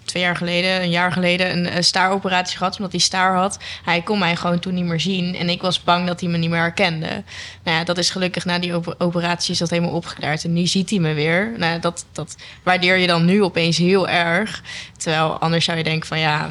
[0.05, 2.77] twee jaar geleden, een jaar geleden, een, staaroperatie gehad.
[2.77, 3.59] Omdat hij staar had.
[3.85, 5.37] Hij kon mij gewoon toen niet meer zien.
[5.37, 7.23] En ik was bang dat hij me niet meer herkende.
[7.63, 10.45] Nou ja, dat is gelukkig na die op- operatie is dat helemaal opgeklaard.
[10.45, 11.53] En nu ziet hij me weer.
[11.57, 14.63] Nou, dat, dat waardeer je dan nu opeens heel erg.
[14.97, 16.51] Terwijl anders zou je denken van ja,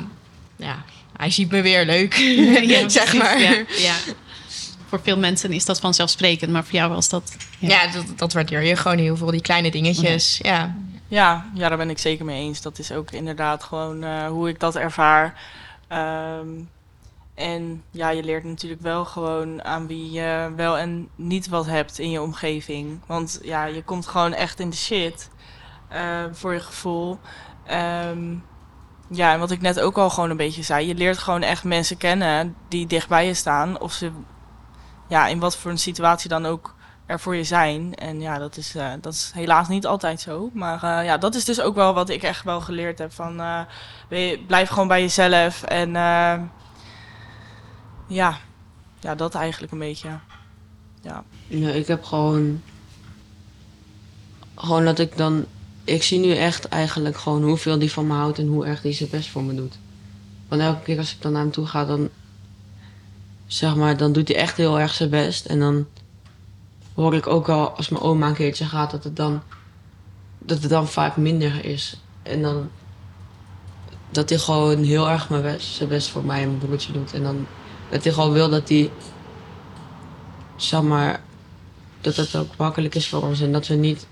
[0.55, 0.83] ja
[1.17, 2.13] hij ziet me weer leuk.
[2.87, 3.39] zeg precies, maar.
[3.39, 3.95] Ja, ja.
[4.91, 7.35] Voor veel mensen is dat vanzelfsprekend, maar voor jou was dat.
[7.59, 10.39] Ja, dat, dat waardeer je gewoon heel veel, die kleine dingetjes.
[10.41, 10.75] Ja.
[11.07, 12.61] Ja, ja, daar ben ik zeker mee eens.
[12.61, 15.41] Dat is ook inderdaad gewoon eh, hoe ik dat ervaar.
[15.87, 16.47] Ehm,
[17.35, 21.99] en ja, je leert natuurlijk wel gewoon aan wie je wel en niet wat hebt
[21.99, 22.99] in je omgeving.
[23.05, 25.29] Want ja, je komt gewoon echt in de shit
[25.89, 27.19] eh, voor je gevoel.
[27.65, 28.35] Ehm,
[29.09, 30.87] ja, en wat ik net ook al gewoon een beetje zei.
[30.87, 33.79] Je leert gewoon echt mensen kennen die dichtbij je staan.
[33.79, 34.11] Of ze
[35.11, 37.95] ja, in wat voor een situatie dan ook er voor je zijn.
[37.95, 40.49] En ja, dat is, eh, dat is helaas niet altijd zo.
[40.53, 43.11] Maar eh, ja, dat is dus ook wel wat ik echt wel geleerd heb.
[43.11, 45.63] Van, eh, blijf gewoon bij jezelf.
[45.63, 45.91] En
[48.07, 48.37] ja,
[48.99, 50.09] ja, dat eigenlijk een beetje.
[51.01, 51.23] Ja.
[51.47, 52.61] Ja, ik heb gewoon
[54.55, 55.45] gewoon dat ik dan...
[55.83, 58.93] Ik zie nu echt eigenlijk gewoon hoeveel die van me houdt en hoe erg die
[58.93, 59.77] zijn best voor me doet.
[60.47, 62.09] Want elke keer als ik dan naar hem toe ga, dan...
[63.51, 65.45] Zeg maar, dan doet hij echt heel erg zijn best.
[65.45, 65.87] En dan
[66.95, 69.41] hoor ik ook al als mijn oma een keertje gaat, dat het dan...
[70.39, 71.97] Dat het dan vaak minder is.
[72.23, 72.69] En dan...
[74.11, 77.13] Dat hij gewoon heel erg mijn best, zijn best voor mij en mijn broertje doet.
[77.13, 77.47] En dan
[77.89, 78.91] dat hij gewoon wil dat hij...
[80.55, 81.21] Zeg maar...
[82.01, 83.41] Dat het ook makkelijk is voor ons.
[83.41, 84.07] En dat we niet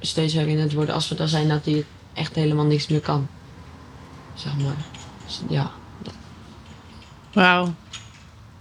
[0.00, 3.28] steeds herinnerd worden als we daar zijn dat hij echt helemaal niks meer kan.
[4.34, 4.76] Zeg maar.
[5.24, 5.70] Dus ja.
[7.32, 7.74] Wauw.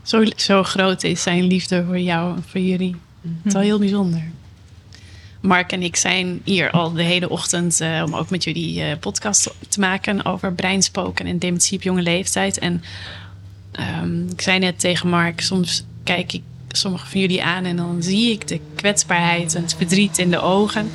[0.03, 2.95] Zo, zo groot is zijn liefde voor jou en voor jullie.
[3.21, 4.31] Het is wel heel bijzonder.
[5.41, 8.99] Mark en ik zijn hier al de hele ochtend eh, om ook met jullie eh,
[8.99, 12.59] podcast te maken over breinspoken en dementie op jonge leeftijd.
[12.59, 12.83] En
[13.71, 18.03] ehm, ik zei net tegen Mark, soms kijk ik sommige van jullie aan en dan
[18.03, 20.91] zie ik de kwetsbaarheid en het verdriet in de ogen.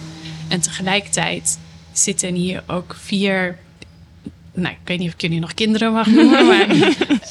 [0.48, 1.58] En tegelijkertijd
[1.92, 3.58] zitten hier ook vier
[4.60, 6.68] nou, ik weet niet of ik jullie nog kinderen mag noemen, maar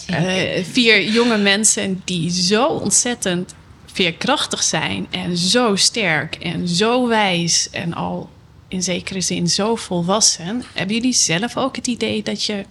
[0.08, 3.56] eh, vier jonge mensen die zo ontzettend
[3.86, 8.30] veerkrachtig zijn en zo sterk en zo wijs en al
[8.68, 10.64] in zekere zin zo volwassen.
[10.74, 12.66] Hebben jullie zelf ook het idee dat je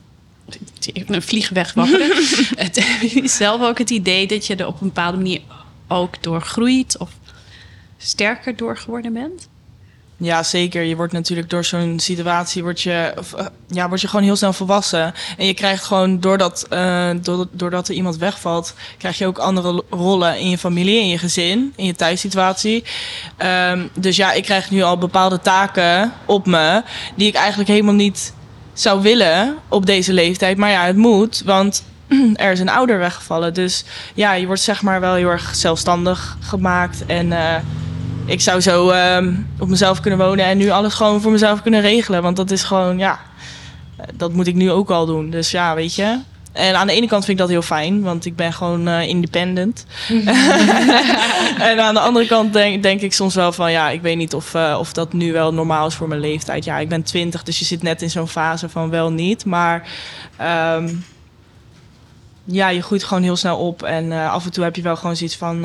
[1.06, 2.10] een vlieg wegwaggelen?
[2.56, 5.40] Het- Hebben jullie zelf ook het idee dat je er op een bepaalde manier
[5.88, 7.10] ook door groeit of
[7.98, 9.48] sterker door geworden bent?
[10.18, 10.82] Ja, zeker.
[10.82, 14.52] Je wordt natuurlijk door zo'n situatie word je, eh, ja, word je gewoon heel snel
[14.52, 15.14] volwassen.
[15.38, 17.10] En je krijgt gewoon, doordat, eh,
[17.50, 21.72] doordat, er iemand wegvalt, krijg je ook andere rollen in je familie, in je gezin,
[21.76, 22.84] in je thuissituatie.
[23.36, 26.82] Ehm, dus ja, ik krijg nu al bepaalde taken op me
[27.14, 28.32] die ik eigenlijk helemaal niet
[28.72, 30.56] zou willen op deze leeftijd.
[30.56, 31.84] Maar ja, het moet, want
[32.34, 33.54] er is een ouder weggevallen.
[33.54, 37.32] Dus ja, je wordt zeg maar wel heel erg zelfstandig gemaakt en...
[37.32, 37.54] eh,
[38.26, 41.80] ik zou zo ehm, op mezelf kunnen wonen en nu alles gewoon voor mezelf kunnen
[41.80, 42.22] regelen.
[42.22, 43.20] Want dat is gewoon, ja,
[44.14, 45.30] dat moet ik nu ook al doen.
[45.30, 46.18] Dus ja, weet je.
[46.52, 49.08] En aan de ene kant vind ik dat heel fijn, want ik ben gewoon eh,
[49.08, 49.86] independent.
[51.70, 54.34] en aan de andere kant denk, denk ik soms wel van, ja, ik weet niet
[54.34, 56.64] of, eh, of dat nu wel normaal is voor mijn leeftijd.
[56.64, 59.44] Ja, ik ben 20, dus je zit net in zo'n fase van wel niet.
[59.44, 59.88] Maar
[60.36, 60.94] ehm,
[62.44, 63.82] ja, je groeit gewoon heel snel op.
[63.82, 65.64] En eh, af en toe heb je wel gewoon zoiets van...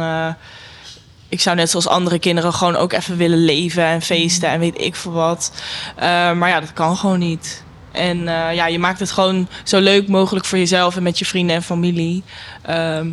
[1.32, 4.82] ik zou net zoals andere kinderen gewoon ook even willen leven en feesten en weet
[4.82, 5.52] ik veel wat.
[5.96, 7.64] Eh, maar ja, dat kan gewoon niet.
[7.92, 11.26] En eh, ja, je maakt het gewoon zo leuk mogelijk voor jezelf en met je
[11.26, 12.24] vrienden en familie.
[12.62, 13.10] Ehm,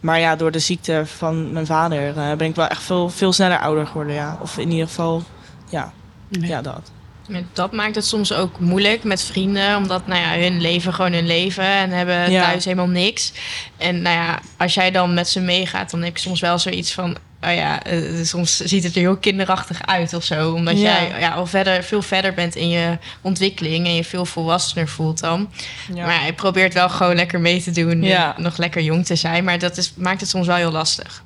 [0.00, 3.32] maar ja, door de ziekte van mijn vader eh, ben ik wel echt veel, veel
[3.32, 4.14] sneller ouder geworden.
[4.14, 4.38] Ja.
[4.40, 5.22] Of in ieder geval,
[5.68, 5.92] ja,
[6.28, 6.90] ja dat.
[7.28, 11.12] En Dat maakt het soms ook moeilijk met vrienden, omdat nou ja, hun leven gewoon
[11.12, 12.42] hun leven en hebben Ja.
[12.42, 13.32] thuis helemaal niks.
[13.76, 16.92] En nou ja, als jij dan met ze meegaat, dan heb je soms wel zoiets
[16.92, 17.16] van,
[17.48, 20.82] oh ja, eh, soms ziet het er heel kinderachtig uit of zo, omdat Ja.
[20.82, 25.20] jij ja, al verder, veel verder bent in je ontwikkeling en je veel volwassener voelt
[25.20, 25.50] dan.
[25.94, 26.06] Ja.
[26.06, 28.36] Maar je probeert wel gewoon lekker mee te doen, Ja.
[28.36, 31.22] en nog lekker jong te zijn, maar dat is, maakt het soms wel heel lastig.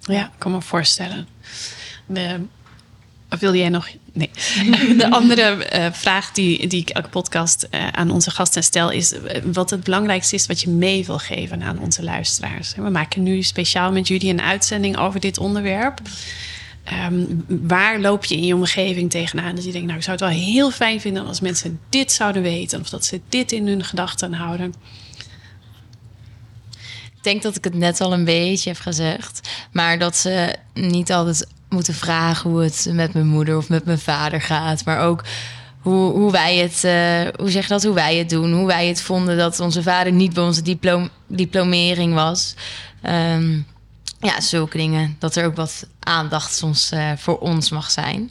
[0.00, 1.28] Ja, ik kan me voorstellen.
[2.06, 2.40] De,
[3.30, 3.88] of wilde jij nog?
[4.12, 4.30] Nee.
[4.98, 9.12] De andere eh, vraag die, die ik elke podcast eh, aan onze gasten stel is...
[9.12, 12.74] eh, wat het belangrijkste is wat je mee wil geven aan onze luisteraars.
[12.74, 16.00] We maken nu speciaal met jullie een uitzending over dit onderwerp.
[16.84, 19.54] Ehm, waar loop je in je omgeving tegenaan?
[19.54, 22.42] Dat je denkt, nou, ik zou het wel heel fijn vinden als mensen dit zouden
[22.42, 22.80] weten.
[22.80, 24.74] Of dat ze dit in hun gedachten houden.
[27.16, 29.48] Ik denk dat ik het net al een beetje heb gezegd.
[29.72, 33.98] Maar dat ze niet altijd moeten vragen hoe het met mijn moeder of met mijn
[33.98, 34.84] vader gaat.
[34.84, 35.24] Maar ook
[35.80, 38.52] hoe, hoe wij het, eh, hoe zeg dat, hoe wij het doen.
[38.52, 42.54] Hoe wij het vonden dat onze vader niet bij onze diplom diplomering was.
[43.02, 43.58] Ehm,
[44.20, 45.16] ja, zulke dingen.
[45.18, 48.30] Dat er ook wat aandacht soms eh, voor ons mag zijn.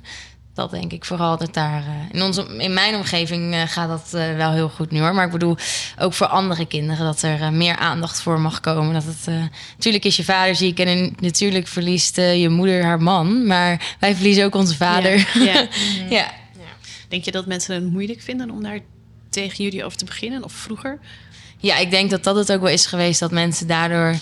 [0.62, 1.84] Dat denk ik vooral dat daar.
[1.84, 5.14] eh, in, onze, in mijn omgeving eh, gaat dat eh, wel heel goed nu hoor.
[5.14, 5.58] Maar ik bedoel
[6.00, 8.94] ook voor andere kinderen dat er meer aandacht voor mag komen.
[8.94, 13.46] Dat het, natuurlijk is je vader ziek en in- natuurlijk verliest je moeder haar man.
[13.48, 15.10] Maar wij verliezen ook onze vader.
[15.34, 15.68] Ja, ja.
[16.10, 16.32] ja.
[17.08, 18.80] Denk je dat mensen het moeilijk vinden om daar
[19.30, 20.44] tegen jullie over te beginnen?
[20.44, 21.00] Of vroeger?
[21.58, 24.16] Ja, ik denk dat dat het ook wel is geweest dat mensen daardoor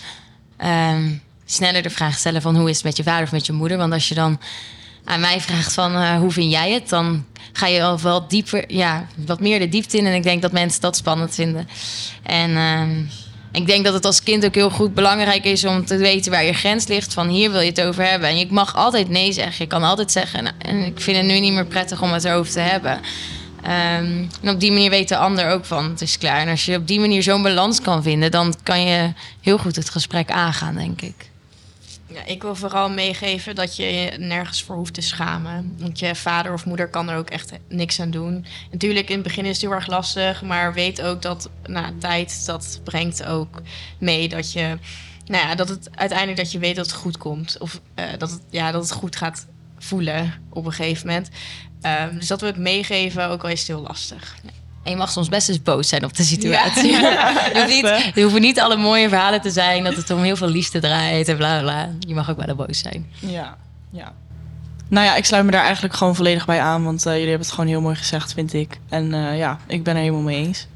[0.57, 1.11] ehm,
[1.45, 3.77] sneller de vraag stellen van hoe is het met je vader of met je moeder.
[3.77, 4.39] Want als je dan
[5.09, 8.63] aan mij vraagt van eh, hoe vind jij het, dan ga je al wel dieper,
[8.67, 10.05] ja, wat meer de diepte in.
[10.05, 11.67] En ik denk dat mensen dat spannend vinden.
[12.23, 13.03] En ehm,
[13.51, 16.43] ik denk dat het als kind ook heel goed belangrijk is om te weten waar
[16.43, 17.13] je grens ligt.
[17.13, 18.29] Van hier wil je het over hebben.
[18.29, 19.55] En je mag altijd nee zeggen.
[19.57, 22.23] Je kan altijd zeggen, nou, en ik vind het nu niet meer prettig om het
[22.23, 22.99] erover te hebben.
[23.63, 26.39] Ehm, en op die manier weet de ander ook van het is klaar.
[26.39, 29.75] En als je op die manier zo'n balans kan vinden, dan kan je heel goed
[29.75, 31.28] het gesprek aangaan, denk ik.
[32.13, 35.75] Ja, ik wil vooral meegeven dat je je nergens voor hoeft te schamen.
[35.77, 38.45] Want je vader of moeder kan er ook echt niks aan doen.
[38.71, 40.41] Natuurlijk, in het begin is het heel erg lastig.
[40.41, 43.61] Maar weet ook dat na tijd, dat brengt ook
[43.97, 44.77] mee dat je...
[45.25, 47.57] Nou ja, dat het uiteindelijk dat je weet dat het goed komt.
[47.59, 49.47] Of eh, dat, het, ja, dat het goed gaat
[49.77, 51.29] voelen op een gegeven moment.
[51.81, 54.37] Ehm, dus dat wil ik meegeven, ook al is het heel lastig.
[54.89, 56.91] En je mag soms best eens boos zijn op de situatie.
[56.91, 57.85] je, hoeft niet,
[58.15, 61.27] er hoeven niet alle mooie verhalen te zijn dat het om heel veel liefde draait
[61.27, 61.89] en bla bla.
[61.99, 63.11] Je mag ook wel boos zijn.
[63.19, 63.57] Ja,
[63.91, 64.13] ja.
[64.87, 66.83] Nou ja, ik sluit me daar eigenlijk gewoon volledig bij aan.
[66.83, 68.79] Want eh, jullie hebben het gewoon heel mooi gezegd, vind ik.
[68.89, 70.67] En eh, ja, ik ben er helemaal mee eens.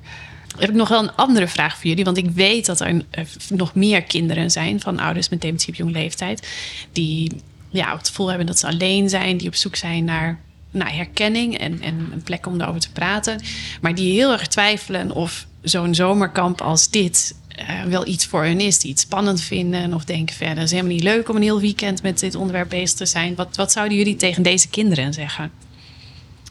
[0.57, 2.03] Heb ik nog wel een andere vraag voor jullie?
[2.03, 5.75] Want ik weet dat er eh, nog meer kinderen zijn van ouders met dementie op
[5.75, 6.47] jonge leeftijd.
[6.91, 7.31] Die
[7.69, 9.37] ja, het gevoel hebben dat ze alleen zijn.
[9.37, 10.39] Die op zoek zijn naar
[10.73, 13.41] nou, herkenning en, en een plek om erover te praten.
[13.81, 18.59] Maar die heel erg twijfelen of zo'n zomerkamp als dit uh, wel iets voor hun
[18.59, 18.79] is.
[18.79, 20.55] Die iets spannend vinden of denken verder.
[20.55, 23.35] Het is helemaal niet leuk om een heel weekend met dit onderwerp bezig te zijn.
[23.35, 25.51] Wat, wat zouden jullie tegen deze kinderen zeggen?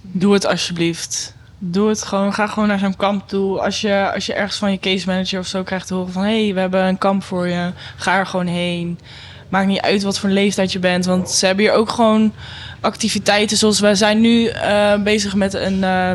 [0.03, 1.35] Doe het alsjeblieft.
[1.59, 2.33] Doe het gewoon.
[2.33, 3.61] Ga gewoon naar zo'n kamp toe.
[3.61, 6.23] Als je, als je ergens van je case manager of zo krijgt te horen van...
[6.23, 7.73] hé, hey, we hebben een kamp voor je.
[7.97, 8.99] Ga er gewoon heen.
[9.49, 11.05] Maakt niet uit wat voor leeftijd je bent.
[11.05, 12.33] Want ze hebben hier ook gewoon
[12.83, 13.57] activiteiten.
[13.57, 16.11] Zoals wij zijn nu uh, bezig met een, uh,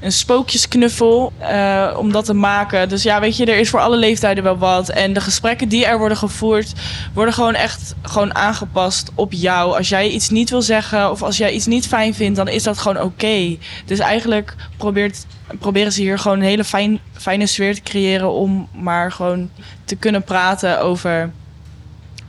[0.00, 1.32] een spookjesknuffel.
[1.40, 2.88] Uh, om dat te maken.
[2.88, 4.88] Dus ja, weet je, er is voor alle leeftijden wel wat.
[4.88, 6.72] En de gesprekken die er worden gevoerd,
[7.14, 9.76] worden gewoon echt gewoon aangepast op jou.
[9.76, 12.62] Als jij iets niet wil zeggen of als jij iets niet fijn vindt, dan is
[12.62, 13.56] dat gewoon oké.
[13.84, 15.26] Dus eigenlijk probeert,
[15.58, 19.50] proberen ze hier gewoon een hele fijn, fijne sfeer te creëren om maar gewoon
[19.84, 21.30] te kunnen praten over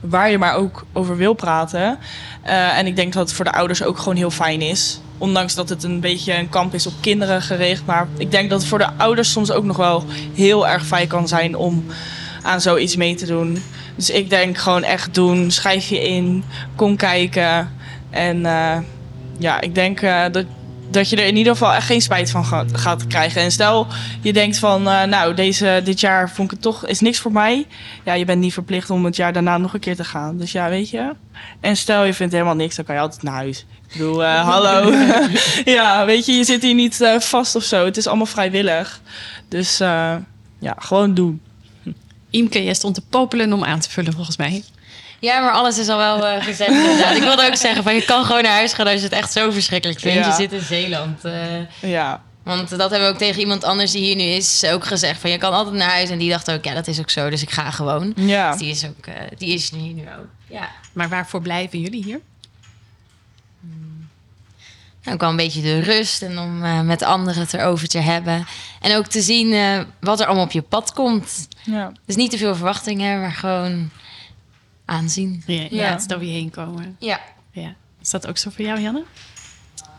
[0.08, 1.98] waar je maar ook over wil praten.
[2.46, 5.00] Uh, en ik denk dat het voor de ouders ook gewoon heel fijn is.
[5.18, 7.86] Ondanks dat het een beetje een kamp is op kinderen gericht.
[7.86, 11.08] Maar ik denk dat het voor de ouders soms ook nog wel heel erg fijn
[11.08, 11.84] kan zijn om
[12.42, 13.62] aan zoiets mee te doen.
[13.96, 15.50] Dus ik denk gewoon echt doen.
[15.50, 16.44] Schrijf je in.
[16.76, 17.72] Kom kijken.
[18.10, 18.76] En uh,
[19.38, 20.44] ja, ik denk uh, dat
[20.94, 23.42] dat je er in ieder geval echt geen spijt van gaat, gaat krijgen.
[23.42, 23.86] En stel
[24.20, 27.32] je denkt van, uh, nou, deze, dit jaar vond ik het toch, is niks voor
[27.32, 27.66] mij.
[28.04, 30.38] Ja, je bent niet verplicht om het jaar daarna nog een keer te gaan.
[30.38, 31.12] Dus ja, weet je.
[31.60, 33.66] En stel je vindt helemaal niks, dan kan je altijd naar huis.
[33.88, 34.92] Ik bedoel, uh, hallo.
[35.78, 37.84] ja, weet je, je zit hier niet uh, vast of zo.
[37.84, 39.00] Het is allemaal vrijwillig.
[39.48, 39.78] Dus
[40.58, 41.40] ja, gewoon doen.
[42.30, 44.64] Imke, jij stond te popelen om aan te vullen volgens mij.
[45.18, 47.16] Ja, maar alles is al wel uh, gezegd inderdaad.
[47.16, 49.32] Ik wilde ook zeggen, van, je kan gewoon naar huis gaan als je het echt
[49.32, 50.18] zo verschrikkelijk vindt.
[50.18, 50.26] Ja.
[50.26, 51.24] Je zit in Zeeland.
[51.24, 51.32] Uh,
[51.80, 52.22] ja.
[52.42, 55.20] Want dat hebben we ook tegen iemand anders die hier nu is ook gezegd.
[55.20, 56.10] Van je kan altijd naar huis.
[56.10, 57.30] En die dacht ook, ja, dat is ook zo.
[57.30, 58.12] Dus ik ga gewoon.
[58.16, 58.50] Ja.
[58.50, 60.28] Dus die is, ook, uh, die is hier nu ook.
[60.48, 60.68] Ja.
[60.92, 62.20] Maar waarvoor blijven jullie hier?
[65.04, 67.98] Nou, ook wel een beetje de rust en om uh, met anderen het erover te
[67.98, 68.46] hebben.
[68.80, 71.48] En ook te zien uh, wat er allemaal op je pad komt.
[71.62, 71.92] Ja.
[72.06, 73.90] Dus niet te veel verwachtingen, maar gewoon
[74.84, 75.42] aanzien.
[75.46, 75.94] Ja, ja.
[75.94, 76.96] over je heen komen.
[76.98, 77.20] Ja.
[77.50, 77.74] ja.
[78.00, 79.04] Is dat ook zo voor jou, Janne?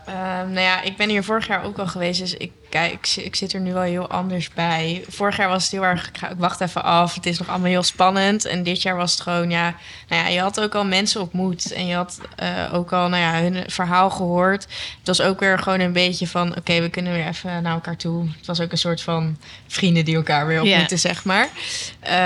[0.10, 3.24] Uh, nou ja, ik ben hier vorig jaar ook al geweest, dus ik, kijk, ik,
[3.26, 5.04] ik, zit er nu wel heel anders bij.
[5.08, 7.50] Vorig jaar was het heel erg, ik, ga, ik wacht even af, het is nog
[7.50, 8.46] allemaal heel spannend.
[8.46, 9.76] En dit jaar was het gewoon, ja,
[10.08, 13.22] nou ja, je had ook al mensen ontmoet en je had uh, ook al, nou
[13.22, 14.64] ja, hun verhaal gehoord.
[14.98, 17.74] Het was ook weer gewoon een beetje van, oké, okay, we kunnen weer even naar
[17.74, 18.28] elkaar toe.
[18.38, 21.00] Het was ook een soort van vrienden die elkaar weer ontmoeten, yeah.
[21.00, 21.50] zeg maar.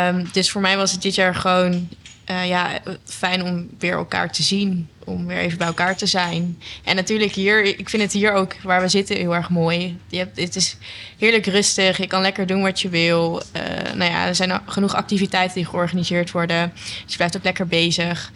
[0.07, 1.89] Um, dus voor mij was het dit jaar gewoon
[2.31, 4.89] uh, ja, fijn om weer elkaar te zien.
[5.03, 6.61] Om weer even bij elkaar te zijn.
[6.83, 9.97] En natuurlijk hier, ik vind het hier ook waar we zitten heel erg mooi.
[10.07, 10.77] Je hebt, het is
[11.17, 11.97] heerlijk rustig.
[11.97, 13.41] Je kan lekker doen wat je wil.
[13.55, 16.71] Uh, nou ja, er zijn genoeg activiteiten die georganiseerd worden.
[16.73, 18.31] Dus je blijft ook lekker bezig.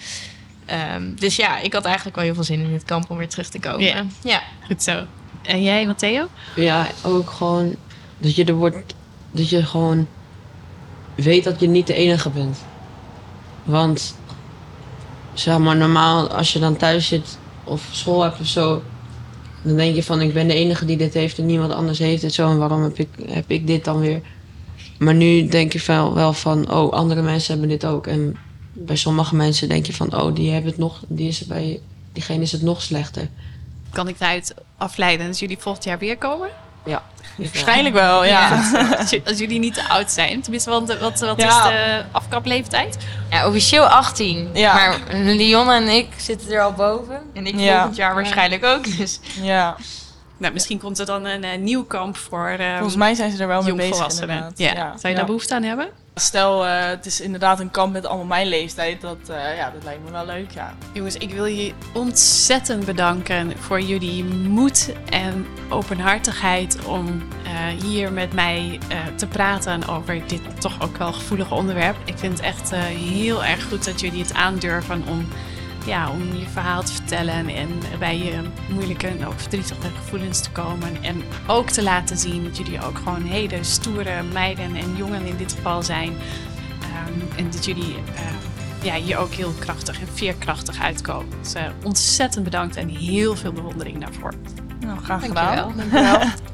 [0.96, 3.30] Um, dus ja, ik had eigenlijk wel heel veel zin in dit kamp om weer
[3.30, 3.84] terug te komen.
[3.84, 4.06] Yeah.
[4.24, 5.06] Ja, goed zo.
[5.42, 6.28] En jij, Matteo?
[6.56, 7.76] Ja, ook gewoon
[8.18, 8.96] dat je er wordt,
[9.32, 10.08] dat je gewoon
[11.16, 12.58] weet dat je niet de enige bent.
[13.64, 14.16] Want
[15.34, 18.82] zeg maar, normaal als je dan thuis zit of school hebt of zo,
[19.62, 22.22] dan denk je van ik ben de enige die dit heeft en niemand anders heeft
[22.22, 24.22] het zo en waarom heb ik, heb ik dit dan weer?
[25.00, 28.08] Maar nu denk je wel, wel van oh, andere mensen hebben dit ook.
[28.08, 28.38] En
[28.74, 31.80] bij sommige mensen denk je van oh, die hebben het nog, die is bij
[32.12, 33.30] diegene is het nog slechter.
[33.90, 36.50] Kan ik daaruit afleiden dat jullie volgend jaar weer komen?
[36.86, 37.04] Ja.
[37.38, 38.50] Waarschijnlijk wel, ja.
[39.10, 39.20] ja.
[39.26, 40.42] Als jullie niet te oud zijn.
[40.42, 41.48] Tenminste, want wat, wat ja.
[41.48, 42.98] is de afkapleeftijd?
[43.30, 44.50] Ja, officieel 18.
[44.54, 44.74] Ja.
[44.74, 47.22] Maar Lion en ik zitten er al boven.
[47.34, 47.74] En ik ja.
[47.74, 48.98] volgend jaar waarschijnlijk ook.
[48.98, 49.20] Dus.
[49.42, 49.76] Ja.
[50.38, 52.56] Nou, misschien komt er dan een uh, nieuw kamp voor.
[52.60, 54.26] Uh, Volgens mij zijn ze er wel mee bezig.
[54.26, 54.52] Ja.
[54.56, 54.98] ja.
[54.98, 55.90] Zou je daar behoefte aan hebben?
[56.16, 59.02] Stel, uh, het is inderdaad een kamp met allemaal mijn leeftijd.
[59.02, 60.74] Dat, uh, ja, dat lijkt me wel leuk, ja.
[60.94, 68.34] Jongens, ik wil je ontzettend bedanken voor jullie moed en openhartigheid om uh, hier met
[68.34, 68.80] mij
[69.16, 71.96] te praten over dit toch ook wel gevoelige onderwerp.
[72.06, 75.28] Ik vind het echt heel erg goed dat jullie het aandurven om
[75.86, 77.70] ja, om je verhaal te vertellen en
[78.00, 81.04] bij je moeilijke en ook verdrietige gevoelens te komen.
[81.04, 85.38] En ook te laten zien dat jullie ook gewoon hele stoere meiden en jongen in
[85.38, 86.10] dit geval zijn.
[86.10, 91.40] Um, en dat jullie uh, ja, hier ook heel krachtig en veerkrachtig uitkomen.
[91.42, 94.34] Dus uh, ontzettend bedankt en heel veel bewondering daarvoor.
[94.80, 95.74] Nou, graag gedaan.
[95.78, 96.20] Dankjewel.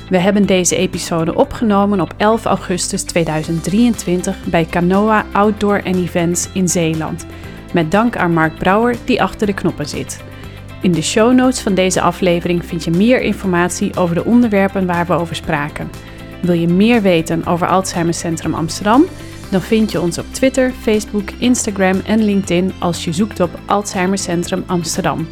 [0.10, 7.26] We hebben deze episode opgenomen op 11 augustus 2023 bij Canoa Outdoor Events in Zeeland
[7.76, 10.24] met dank aan Mark Brouwer die achter de knoppen zit.
[10.82, 15.06] In de show notes van deze aflevering vind je meer informatie over de onderwerpen waar
[15.06, 15.90] we over spraken.
[16.42, 19.06] Wil je meer weten over Alzheimer Centrum Amsterdam?
[19.52, 24.18] Dan vind je ons op Twitter, Facebook, Instagram en LinkedIn als je zoekt op Alzheimer
[24.18, 25.28] Centrum Amsterdam.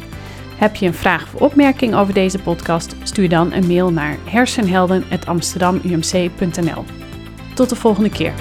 [0.56, 2.94] Heb je een vraag of opmerking over deze podcast?
[3.02, 6.84] Stuur dan een mail naar hersenhelden.amsterdamumc.nl.
[7.54, 8.32] Tot de volgende keer.